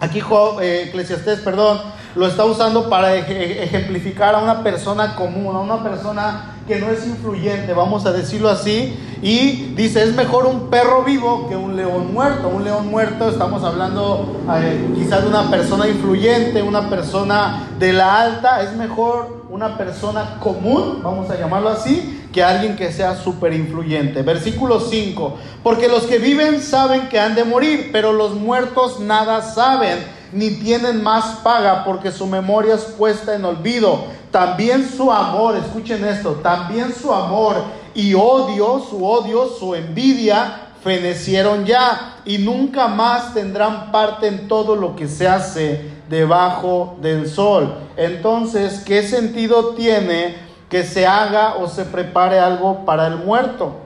[0.00, 0.20] aquí
[0.60, 1.80] eh, Eclesiastés, perdón,
[2.16, 7.06] lo está usando para ejemplificar a una persona común, a una persona que no es
[7.06, 12.12] influyente, vamos a decirlo así, y dice, es mejor un perro vivo que un león
[12.12, 12.48] muerto.
[12.48, 18.20] Un león muerto, estamos hablando eh, quizás de una persona influyente, una persona de la
[18.20, 23.52] alta, es mejor una persona común, vamos a llamarlo así, que alguien que sea súper
[23.52, 24.22] influyente.
[24.22, 29.42] Versículo 5, porque los que viven saben que han de morir, pero los muertos nada
[29.42, 29.98] saben
[30.32, 34.04] ni tienen más paga porque su memoria es puesta en olvido.
[34.32, 37.62] También su amor, escuchen esto, también su amor
[37.94, 44.74] y odio, su odio, su envidia, fenecieron ya y nunca más tendrán parte en todo
[44.74, 47.74] lo que se hace debajo del sol.
[47.96, 50.34] Entonces, ¿qué sentido tiene
[50.68, 53.76] que se haga o se prepare algo para el muerto?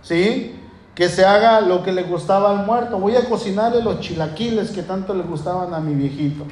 [0.00, 0.54] ¿Sí?
[0.98, 2.98] que se haga lo que le gustaba al muerto.
[2.98, 6.44] Voy a cocinarle los chilaquiles que tanto le gustaban a mi viejito.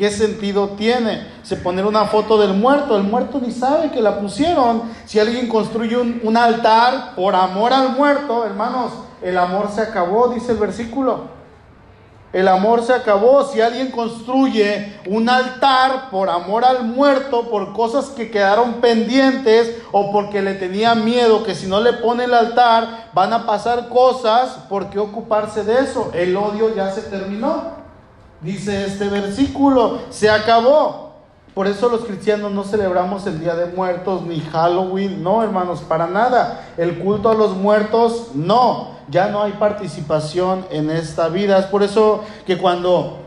[0.00, 1.26] ¿Qué sentido tiene?
[1.42, 2.96] Se poner una foto del muerto.
[2.96, 4.84] El muerto ni sabe que la pusieron.
[5.04, 10.28] Si alguien construye un, un altar por amor al muerto, hermanos, el amor se acabó,
[10.28, 11.24] dice el versículo.
[12.32, 13.44] El amor se acabó.
[13.44, 20.12] Si alguien construye un altar por amor al muerto, por cosas que quedaron pendientes o
[20.12, 24.60] porque le tenía miedo que si no le pone el altar van a pasar cosas,
[24.66, 26.10] ¿por qué ocuparse de eso?
[26.14, 27.79] El odio ya se terminó.
[28.42, 31.10] Dice este versículo, se acabó.
[31.54, 36.06] Por eso los cristianos no celebramos el Día de Muertos ni Halloween, no hermanos, para
[36.06, 36.68] nada.
[36.76, 38.92] El culto a los muertos, no.
[39.08, 41.58] Ya no hay participación en esta vida.
[41.58, 43.18] Es por eso que cuando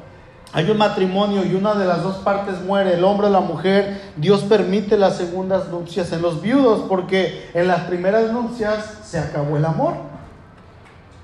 [0.54, 4.02] hay un matrimonio y una de las dos partes muere, el hombre o la mujer,
[4.16, 9.58] Dios permite las segundas nupcias en los viudos, porque en las primeras nupcias se acabó
[9.58, 9.96] el amor.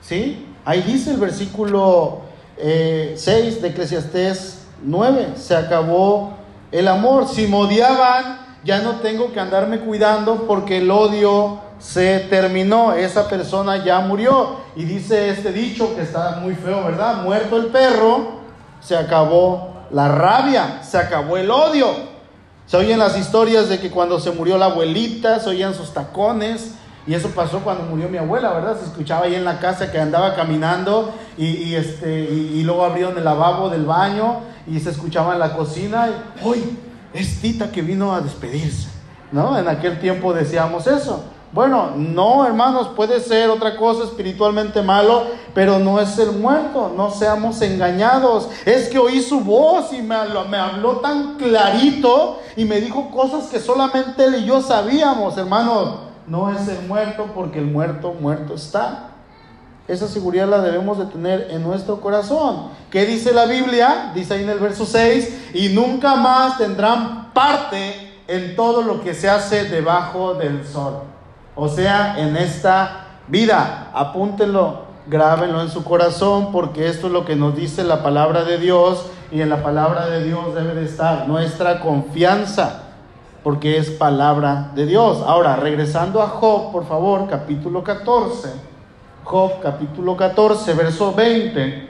[0.01, 0.47] ¿Sí?
[0.65, 2.28] Ahí dice el versículo
[2.59, 6.33] 6 eh, de Eclesiastés 9, se acabó
[6.71, 7.27] el amor.
[7.27, 13.29] Si me odiaban, ya no tengo que andarme cuidando porque el odio se terminó, esa
[13.29, 14.57] persona ya murió.
[14.75, 17.23] Y dice este dicho que está muy feo, ¿verdad?
[17.23, 18.41] Muerto el perro,
[18.81, 21.87] se acabó la rabia, se acabó el odio.
[22.65, 26.73] Se oyen las historias de que cuando se murió la abuelita, se oían sus tacones,
[27.09, 28.77] y eso pasó cuando murió mi abuela, ¿verdad?
[28.77, 33.23] Se escuchaba ahí en la casa que andaba caminando y, este, y, luego abrieron el
[33.23, 36.07] lavabo del baño y se escuchaba en la cocina.
[36.07, 36.77] Y, ¡Uy!
[37.11, 38.89] Es Tita que vino a despedirse.
[39.31, 39.57] ¿No?
[39.57, 41.23] En aquel tiempo decíamos eso.
[41.51, 45.23] Bueno, no, hermanos, puede ser otra cosa espiritualmente malo,
[45.55, 48.49] pero no es el muerto, no seamos engañados.
[48.65, 50.15] Es que oí su voz y me
[50.47, 56.08] me habló tan clarito y me dijo cosas que solamente él y yo sabíamos, hermanos
[56.29, 59.09] no es el muerto porque el muerto muerto está.
[59.87, 62.67] Esa seguridad la debemos de tener en nuestro corazón.
[62.91, 64.11] ¿Qué dice la Biblia?
[64.13, 69.15] Dice ahí en el verso 6, y nunca más tendrán parte en todo lo que
[69.15, 70.99] se hace debajo del sol.
[71.55, 73.89] O sea, en esta vida.
[73.95, 78.59] Apúntenlo, grábenlo en su corazón, porque esto es lo que nos dice la palabra de
[78.59, 82.88] Dios, y en la palabra de Dios debe de estar nuestra confianza
[83.49, 85.23] porque es palabra de Dios.
[85.25, 88.47] Ahora, regresando a Job, por favor, capítulo 14.
[89.23, 91.89] Job, capítulo 14, verso 20.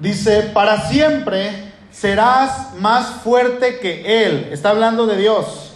[0.00, 4.48] Dice, para siempre serás más fuerte que Él.
[4.50, 5.74] Está hablando de Dios.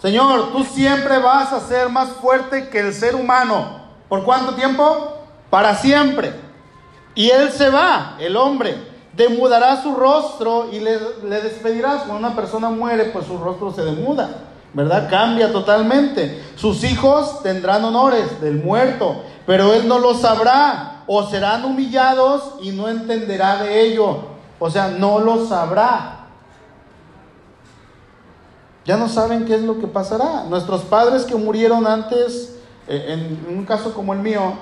[0.00, 3.90] Señor, tú siempre vas a ser más fuerte que el ser humano.
[4.08, 5.18] ¿Por cuánto tiempo?
[5.50, 6.32] Para siempre.
[7.14, 10.98] Y Él se va, el hombre demudará su rostro y le,
[11.42, 12.02] despedirás.
[12.02, 14.28] Cuando una persona muere, pues su rostro se demuda,
[14.74, 15.08] ¿verdad?
[15.08, 16.44] Cambia totalmente.
[16.56, 22.70] Sus hijos tendrán honores del muerto, pero él no lo sabrá, o serán humillados y
[22.70, 24.36] no entenderá de ello.
[24.58, 26.12] O sea, no lo sabrá.
[28.84, 30.44] Ya no saben qué es lo que pasará.
[30.48, 32.56] Nuestros padres que murieron antes,
[32.86, 34.54] eh, en un caso como el mío,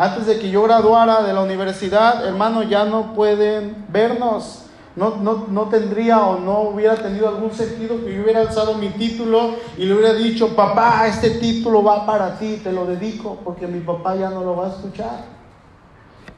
[0.00, 4.62] antes de que yo graduara de la universidad, hermano, ya no pueden vernos.
[4.96, 8.88] No, no, no, tendría o no hubiera tenido algún sentido que yo hubiera alzado mi
[8.88, 13.66] título y le hubiera dicho, papá, este título va para ti, te lo dedico, porque
[13.66, 15.26] mi papá ya no lo va a escuchar.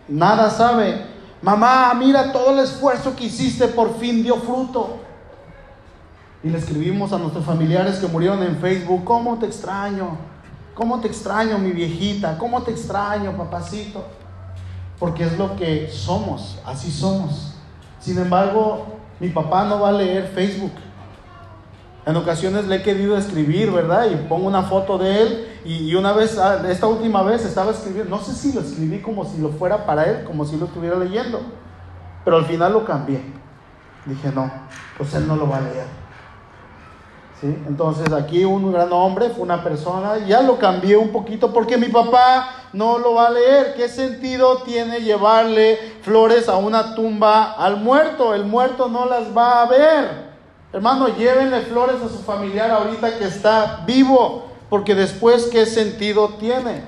[0.08, 1.00] Nada sabe.
[1.40, 4.96] Mamá, mira todo el esfuerzo que hiciste, por fin dio fruto.
[6.42, 10.32] Y le escribimos a nuestros familiares que murieron en Facebook, ¿cómo te extraño?
[10.75, 12.39] ¿Cómo te extraño, mi viejita?
[12.39, 14.05] ¿Cómo te extraño, papacito?
[14.99, 17.55] Porque es lo que somos, así somos.
[18.01, 18.87] Sin embargo,
[19.20, 20.73] mi papá no va a leer Facebook.
[22.07, 24.07] En ocasiones le he querido escribir, ¿verdad?
[24.11, 28.16] Y pongo una foto de él y, una vez, ah, esta última vez estaba escribiendo,
[28.16, 30.97] no sé si lo escribí como si lo fuera para él, como si lo estuviera
[30.97, 31.41] leyendo,
[32.25, 33.23] pero al final lo cambié.
[34.05, 34.51] Dije, no,
[34.99, 36.01] pues él no lo va a leer.
[37.43, 41.88] Entonces aquí un gran hombre fue una persona, ya lo cambié un poquito porque mi
[41.88, 43.74] papá no lo va a leer.
[43.74, 48.32] ¿Qué sentido tiene llevarle flores a una tumba al muerto?
[48.34, 50.32] El muerto no las va a ver.
[50.72, 56.82] Hermano, llévenle flores a su familiar ahorita que está vivo, porque después, ¿qué sentido tiene?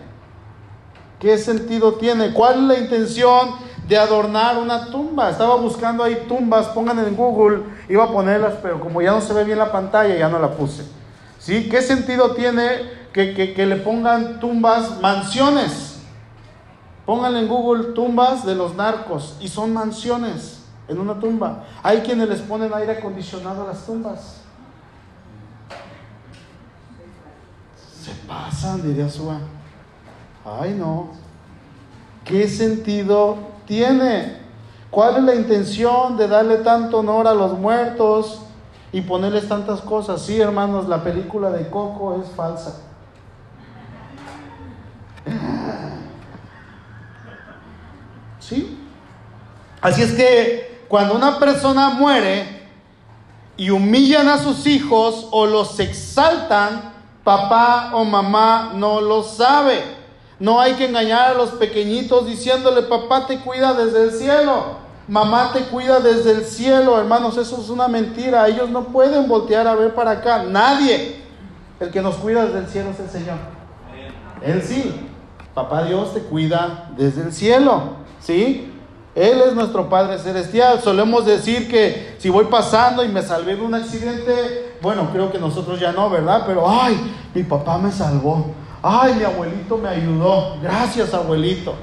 [1.18, 2.32] ¿Qué sentido tiene?
[2.32, 3.56] ¿Cuál es la intención
[3.86, 5.30] de adornar una tumba.
[5.30, 9.32] Estaba buscando ahí tumbas, pongan en Google, iba a ponerlas, pero como ya no se
[9.32, 10.84] ve bien la pantalla, ya no la puse.
[11.38, 11.68] ¿Sí?
[11.68, 15.98] ¿Qué sentido tiene que, le pongan tumbas, mansiones?
[17.04, 21.64] Pónganle en Google tumbas de los narcos y son mansiones en una tumba.
[21.82, 24.40] Hay quienes les ponen aire acondicionado a las tumbas.
[28.02, 29.38] Se pasan, diría Sua.
[30.44, 31.12] Ay, no.
[32.24, 34.38] ¿Qué sentido tiene?
[34.90, 38.42] ¿Cuál es la intención de darle tanto honor a los muertos
[38.92, 40.22] y ponerles tantas cosas?
[40.22, 42.80] Sí, hermanos, la película de Coco es falsa.
[48.38, 48.78] ¿Sí?
[49.80, 52.68] Así es que cuando una persona muere
[53.56, 56.92] y humillan a sus hijos o los exaltan,
[57.24, 60.03] papá o mamá no lo sabe.
[60.40, 65.52] No hay que engañar a los pequeñitos diciéndole, papá te cuida desde el cielo, mamá
[65.52, 66.98] te cuida desde el cielo.
[66.98, 68.48] Hermanos, eso es una mentira.
[68.48, 70.42] Ellos no pueden voltear a ver para acá.
[70.42, 71.22] Nadie.
[71.80, 73.36] El que nos cuida desde el cielo es el Señor.
[74.42, 75.08] Él sí.
[75.54, 78.04] Papá Dios te cuida desde el cielo.
[78.20, 78.72] ¿Sí?
[79.14, 80.80] Él es nuestro Padre Celestial.
[80.80, 85.38] Solemos decir que si voy pasando y me salvé de un accidente, bueno, creo que
[85.38, 86.42] nosotros ya no, ¿verdad?
[86.46, 86.98] Pero, ay,
[87.32, 88.46] mi papá me salvó.
[88.86, 90.58] Ay, mi abuelito me ayudó.
[90.60, 91.74] Gracias, abuelito.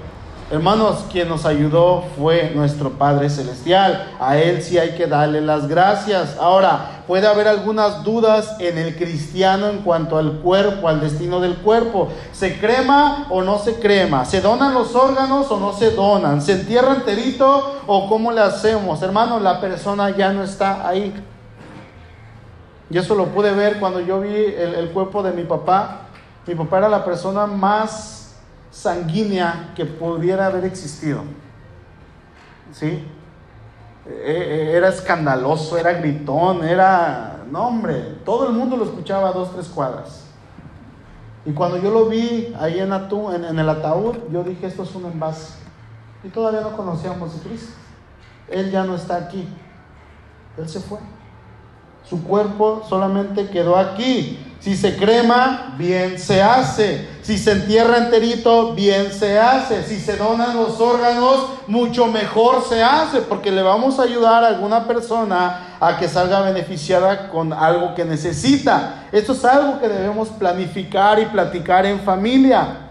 [0.52, 4.12] Hermanos, quien nos ayudó fue nuestro Padre Celestial.
[4.20, 6.38] A Él sí hay que darle las gracias.
[6.40, 11.56] Ahora, puede haber algunas dudas en el cristiano en cuanto al cuerpo, al destino del
[11.56, 12.10] cuerpo.
[12.34, 14.24] ¿Se crema o no se crema?
[14.24, 16.40] ¿Se donan los órganos o no se donan?
[16.40, 19.02] ¿Se entierra enterito o cómo le hacemos?
[19.02, 21.12] Hermanos, la persona ya no está ahí.
[22.92, 26.10] Y eso lo pude ver cuando yo vi el, el cuerpo de mi papá.
[26.48, 28.36] Mi papá era la persona más
[28.72, 31.22] sanguínea que pudiera haber existido.
[32.72, 33.06] ¿Sí?
[34.06, 37.44] E, e, era escandaloso, era gritón, era...
[37.52, 40.26] No, hombre, todo el mundo lo escuchaba a dos, tres cuadras.
[41.46, 44.96] Y cuando yo lo vi ahí en, en, en el ataúd, yo dije, esto es
[44.96, 45.54] un envase.
[46.24, 47.74] Y todavía no conocíamos a Cristo.
[48.48, 49.48] Él ya no está aquí.
[50.58, 51.00] Él se fue.
[52.10, 54.40] Su cuerpo solamente quedó aquí.
[54.60, 57.10] Si se crema, bien se hace.
[57.24, 59.84] Si se entierra enterito, bien se hace.
[59.84, 64.50] Si se donan los órganos, mucho mejor se hace, porque le vamos a ayudar a
[64.50, 69.06] alguna persona a que salga beneficiada con algo que necesita.
[69.12, 72.90] Esto es algo que debemos planificar y platicar en familia.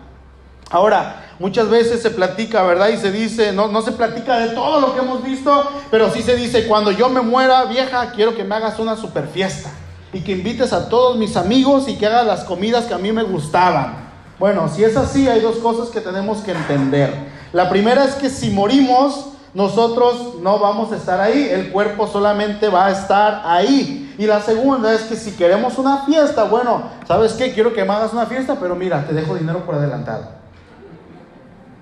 [0.70, 2.90] Ahora, muchas veces se platica, ¿verdad?
[2.90, 6.22] Y se dice, no, no se platica de todo lo que hemos visto, pero sí
[6.22, 9.70] se dice, cuando yo me muera, vieja, quiero que me hagas una super fiesta
[10.12, 13.10] y que invites a todos mis amigos y que hagas las comidas que a mí
[13.10, 14.10] me gustaban.
[14.38, 17.12] Bueno, si es así, hay dos cosas que tenemos que entender.
[17.52, 22.68] La primera es que si morimos, nosotros no vamos a estar ahí, el cuerpo solamente
[22.68, 24.14] va a estar ahí.
[24.18, 27.52] Y la segunda es que si queremos una fiesta, bueno, ¿sabes qué?
[27.54, 30.39] Quiero que me hagas una fiesta, pero mira, te dejo dinero por adelantado.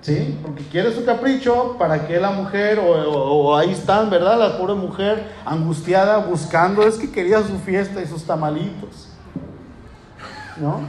[0.01, 0.37] ¿Sí?
[0.41, 4.37] Porque quiere su capricho para que la mujer, o, ahí están, ¿verdad?
[4.39, 9.09] La pobre mujer angustiada buscando, es que quería su fiesta y sus tamalitos,
[10.57, 10.81] ¿no?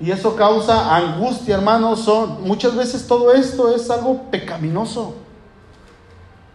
[0.00, 2.00] Y eso causa angustia, hermanos.
[2.00, 5.14] Son, muchas veces todo esto es algo pecaminoso.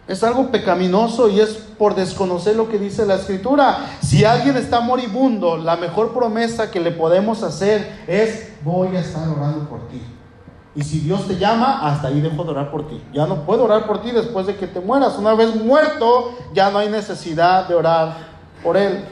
[0.06, 3.96] Es algo pecaminoso y es por desconocer lo que dice la escritura.
[4.02, 9.28] Si alguien está moribundo, la mejor promesa que le podemos hacer es, voy a estar
[9.28, 10.02] orando por ti.
[10.74, 13.02] Y si Dios te llama, hasta ahí dejo de orar por ti.
[13.12, 15.18] Ya no puedo orar por ti después de que te mueras.
[15.18, 18.16] Una vez muerto, ya no hay necesidad de orar
[18.62, 19.04] por él.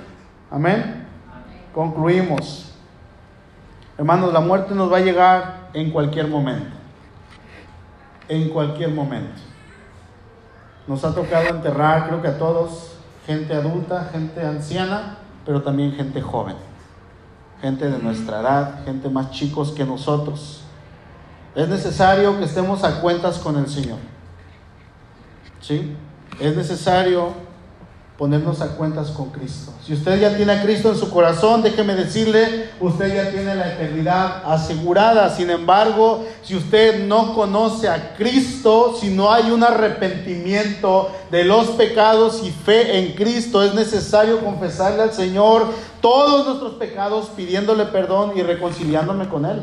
[0.50, 1.06] Amén.
[1.74, 2.72] Concluimos.
[3.96, 6.76] Hermanos, la muerte nos va a llegar en cualquier momento.
[8.28, 9.40] En cualquier momento.
[10.86, 12.92] Nos ha tocado enterrar, creo que a todos,
[13.26, 16.54] gente adulta, gente anciana, pero también gente joven.
[17.60, 20.62] Gente de nuestra edad, gente más chicos que nosotros.
[21.58, 23.98] Es necesario que estemos a cuentas con el Señor.
[25.60, 25.92] ¿Sí?
[26.38, 27.32] Es necesario
[28.16, 29.72] ponernos a cuentas con Cristo.
[29.84, 33.72] Si usted ya tiene a Cristo en su corazón, déjeme decirle, usted ya tiene la
[33.72, 35.34] eternidad asegurada.
[35.34, 41.70] Sin embargo, si usted no conoce a Cristo, si no hay un arrepentimiento de los
[41.70, 45.66] pecados y fe en Cristo, es necesario confesarle al Señor
[46.00, 49.60] todos nuestros pecados, pidiéndole perdón y reconciliándome con Él.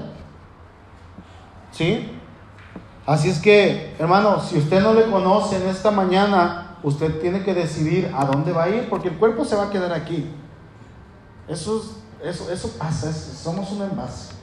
[1.75, 2.09] ¿Sí?
[3.05, 7.53] Así es que, hermano, si usted no le conoce en esta mañana, usted tiene que
[7.53, 10.25] decidir a dónde va a ir, porque el cuerpo se va a quedar aquí.
[11.49, 11.83] Eso,
[12.23, 14.33] eso, eso pasa, somos un envase.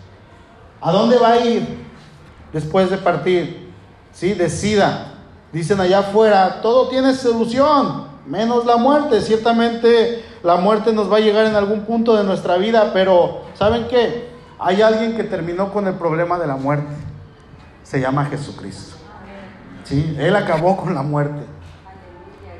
[0.81, 1.67] ¿A dónde va a ir
[2.53, 3.73] después de partir?
[4.13, 4.35] ¿Sí?
[4.35, 5.15] Decida.
[5.53, 9.23] Dicen allá afuera, todo tiene solución, menos la muerte.
[9.23, 13.89] Ciertamente la muerte nos va a llegar en algún punto de nuestra vida, pero ¿saben
[13.89, 14.31] qué?
[14.59, 17.12] Hay alguien que terminó con el problema de la muerte
[17.83, 18.97] se llama Jesucristo.
[19.85, 20.17] ¿Sí?
[20.19, 21.45] Él acabó con la muerte.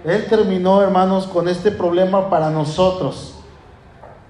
[0.05, 3.35] Él terminó, hermanos, con este problema para nosotros.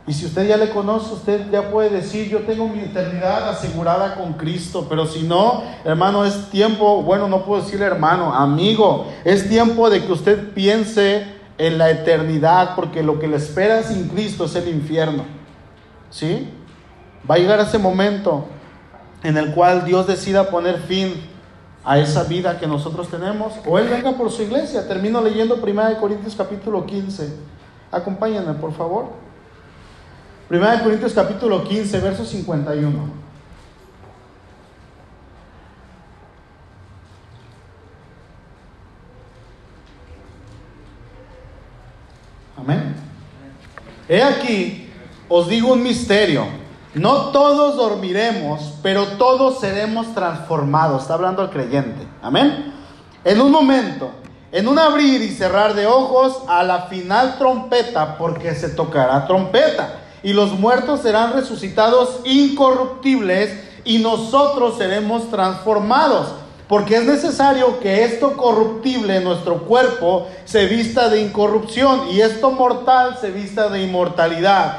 [0.07, 4.17] Y si usted ya le conoce, usted ya puede decir, yo tengo mi eternidad asegurada
[4.17, 4.87] con Cristo.
[4.89, 10.05] Pero si no, hermano, es tiempo, bueno, no puedo decirle hermano, amigo, es tiempo de
[10.05, 11.25] que usted piense
[11.57, 15.25] en la eternidad, porque lo que le espera sin Cristo es el infierno.
[16.11, 16.53] ¿Sí?
[17.31, 18.47] Va a llegar ese momento
[19.23, 21.15] en el cual Dios decida poner fin
[21.85, 24.87] a esa vida que nosotros tenemos, o Él venga por su iglesia.
[24.87, 27.37] Termino leyendo 1 Corintios capítulo 15.
[27.91, 29.07] Acompáñenme, por favor.
[30.51, 33.23] 1 Corintios capítulo 15, verso 51.
[42.57, 42.95] Amén.
[44.09, 44.89] He aquí,
[45.29, 46.62] os digo un misterio.
[46.95, 51.03] No todos dormiremos, pero todos seremos transformados.
[51.03, 52.07] Está hablando el creyente.
[52.21, 52.75] Amén.
[53.25, 54.11] En un momento,
[54.51, 60.01] en un abrir y cerrar de ojos, a la final trompeta, porque se tocará trompeta.
[60.23, 66.35] Y los muertos serán resucitados incorruptibles y nosotros seremos transformados.
[66.69, 73.19] Porque es necesario que esto corruptible, nuestro cuerpo, se vista de incorrupción y esto mortal
[73.21, 74.79] se vista de inmortalidad.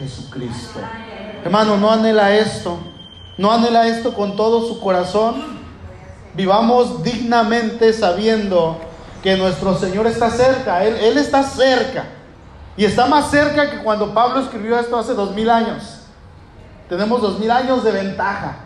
[0.00, 0.80] Jesucristo.
[1.44, 2.78] Hermano, no anhela esto,
[3.36, 5.60] no anhela esto con todo su corazón.
[6.34, 8.78] Vivamos dignamente sabiendo
[9.22, 12.06] que nuestro Señor está cerca, Él, Él está cerca.
[12.76, 16.00] Y está más cerca que cuando Pablo escribió esto hace dos mil años.
[16.88, 18.56] Tenemos dos mil años de ventaja.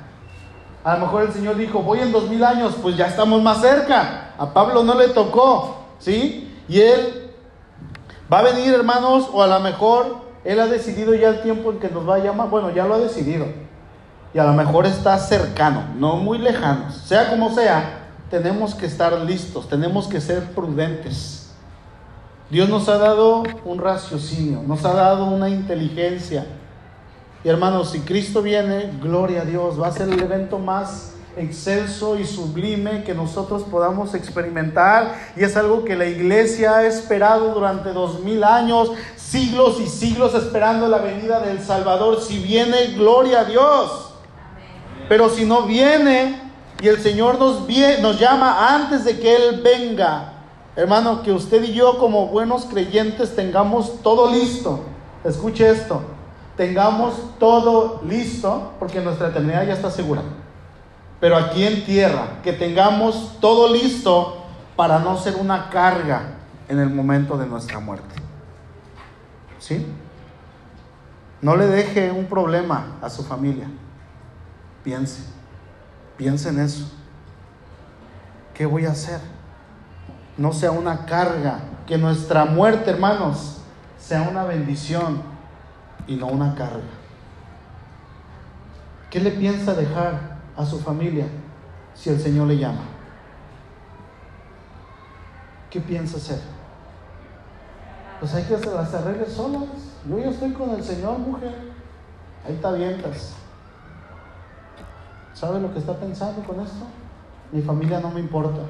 [0.84, 3.60] A lo mejor el Señor dijo, voy en dos mil años, pues ya estamos más
[3.60, 4.34] cerca.
[4.38, 6.54] A Pablo no le tocó, ¿sí?
[6.68, 7.32] Y Él
[8.32, 11.78] va a venir, hermanos, o a lo mejor Él ha decidido ya el tiempo en
[11.78, 12.50] que nos va a llamar.
[12.50, 13.46] Bueno, ya lo ha decidido
[14.34, 16.90] y a lo mejor está cercano, no muy lejano.
[16.90, 21.52] Sea como sea, tenemos que estar listos, tenemos que ser prudentes.
[22.50, 26.46] Dios nos ha dado un raciocinio, nos ha dado una inteligencia.
[27.44, 32.18] Y hermanos, si Cristo viene, gloria a Dios, va a ser el evento más excelso
[32.18, 37.92] y sublime que nosotros podamos experimentar y es algo que la iglesia ha esperado durante
[37.92, 38.92] dos mil años,
[39.24, 42.20] siglos y siglos esperando la venida del Salvador.
[42.20, 44.10] Si viene, gloria a Dios.
[45.08, 46.40] Pero si no viene
[46.80, 47.66] y el Señor nos,
[48.00, 50.32] nos llama antes de que Él venga,
[50.76, 54.80] hermano, que usted y yo como buenos creyentes tengamos todo listo.
[55.24, 56.02] Escuche esto,
[56.56, 60.22] tengamos todo listo porque nuestra eternidad ya está segura.
[61.20, 64.42] Pero aquí en tierra, que tengamos todo listo
[64.76, 66.34] para no ser una carga
[66.68, 68.23] en el momento de nuestra muerte.
[69.64, 69.86] ¿Sí?
[71.40, 73.66] No le deje un problema a su familia.
[74.82, 75.22] Piense,
[76.18, 76.92] piense en eso.
[78.52, 79.20] ¿Qué voy a hacer?
[80.36, 83.62] No sea una carga, que nuestra muerte, hermanos,
[83.98, 85.22] sea una bendición
[86.06, 86.84] y no una carga.
[89.08, 91.24] ¿Qué le piensa dejar a su familia
[91.94, 92.82] si el Señor le llama?
[95.70, 96.53] ¿Qué piensa hacer?
[98.24, 99.68] Pues hay que hacer las arregles solas.
[100.08, 101.54] Yo ya estoy con el Señor, mujer.
[102.48, 103.34] Ahí te avientas.
[105.34, 106.86] ¿Sabe lo que está pensando con esto?
[107.52, 108.60] Mi familia no me importa.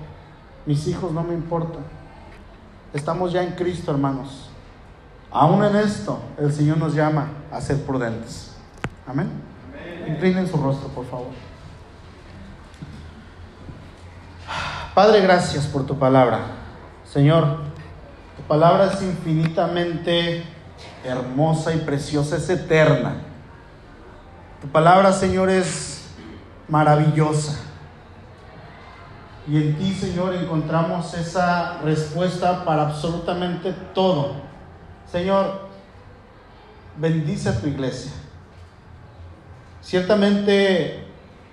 [0.67, 1.85] Mis hijos no me importan.
[2.93, 4.51] Estamos ya en Cristo, hermanos.
[5.31, 8.57] Aún en esto, el Señor nos llama a ser prudentes.
[9.07, 9.31] Amén.
[10.05, 11.31] Inclinen su rostro, por favor.
[14.97, 16.41] Padre, gracias por tu palabra.
[17.05, 17.73] Señor,
[18.37, 20.45] tu palabra es infinitamente
[21.05, 23.17] hermosa y preciosa, es eterna.
[24.61, 26.07] Tu palabra, Señor, es
[26.69, 27.61] maravillosa.
[29.47, 34.33] Y en ti, Señor, encontramos esa respuesta para absolutamente todo.
[35.11, 35.69] Señor,
[36.97, 38.13] bendice a tu iglesia.
[39.83, 41.05] Ciertamente,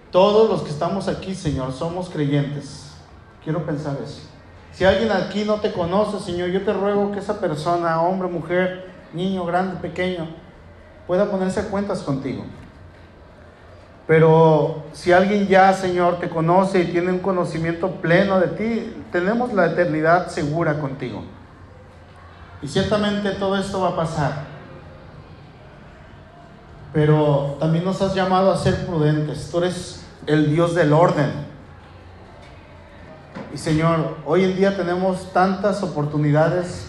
[0.10, 2.94] todos los que estamos aquí, Señor, somos creyentes.
[3.44, 4.31] Quiero pensar eso.
[4.72, 8.90] Si alguien aquí no te conoce, Señor, yo te ruego que esa persona, hombre, mujer,
[9.14, 10.28] niño, grande, pequeño,
[11.08, 12.46] pueda ponerse a cuentas contigo.
[14.08, 19.54] Pero si alguien ya, Señor, te conoce y tiene un conocimiento pleno de ti, tenemos
[19.54, 21.24] la eternidad segura contigo.
[22.62, 24.44] Y ciertamente todo esto va a pasar.
[26.94, 29.50] Pero también nos has llamado a ser prudentes.
[29.50, 31.51] Tú eres el Dios del orden.
[33.54, 36.88] Y Señor, hoy en día tenemos tantas oportunidades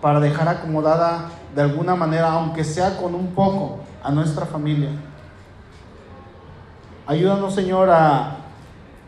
[0.00, 4.90] para dejar acomodada de alguna manera, aunque sea con un poco, a nuestra familia.
[7.06, 8.38] Ayúdanos, Señor, a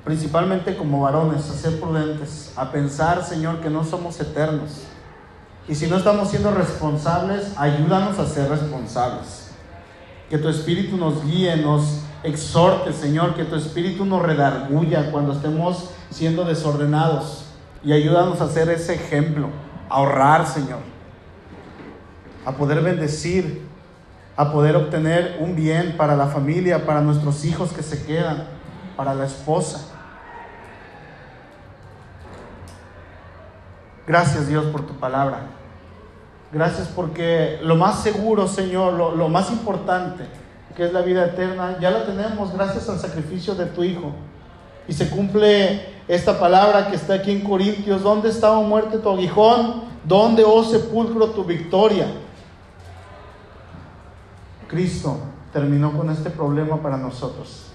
[0.05, 4.83] principalmente como varones, a ser prudentes, a pensar, Señor, que no somos eternos.
[5.67, 9.51] Y si no estamos siendo responsables, ayúdanos a ser responsables.
[10.31, 15.91] Que tu Espíritu nos guíe, nos exhorte, Señor, que tu Espíritu nos redarguya cuando estemos
[16.11, 17.47] siendo desordenados.
[17.83, 19.49] Y ayúdanos a ser ese ejemplo,
[19.89, 20.81] a ahorrar, Señor.
[22.47, 23.63] a poder bendecir,
[24.37, 28.47] a poder obtener un bien para la familia, para nuestros hijos que se quedan,
[28.97, 29.95] para la esposa.
[34.07, 35.47] Gracias Dios por tu palabra.
[36.53, 40.25] Gracias porque lo más seguro, Señor, lo, más importante,
[40.77, 44.13] que es la vida eterna, ya la tenemos gracias al sacrificio de tu Hijo.
[44.87, 48.03] Y se cumple esta palabra que está aquí en Corintios.
[48.03, 49.85] ¿Dónde estaba muerte tu aguijón?
[50.05, 52.07] ¿Dónde, oh sepulcro, tu victoria?
[54.69, 55.19] Cristo
[55.53, 57.67] terminó con este problema para nosotros.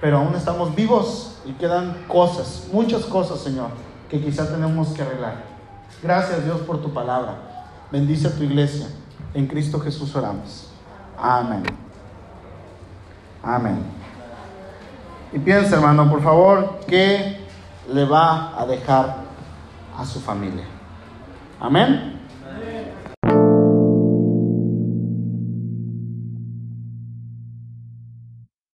[0.00, 3.68] Pero aún estamos vivos y quedan cosas, muchas cosas, Señor,
[4.08, 5.44] que quizá tenemos que arreglar.
[6.02, 7.66] Gracias Dios por tu palabra.
[7.90, 8.86] Bendice a tu iglesia.
[9.34, 10.68] En Cristo Jesús oramos.
[11.18, 11.62] Amén.
[13.42, 13.99] Amén.
[15.32, 17.38] Y piensa, hermano, por favor, ¿qué
[17.92, 19.16] le va a dejar
[19.96, 20.64] a su familia?
[21.60, 22.19] Amén.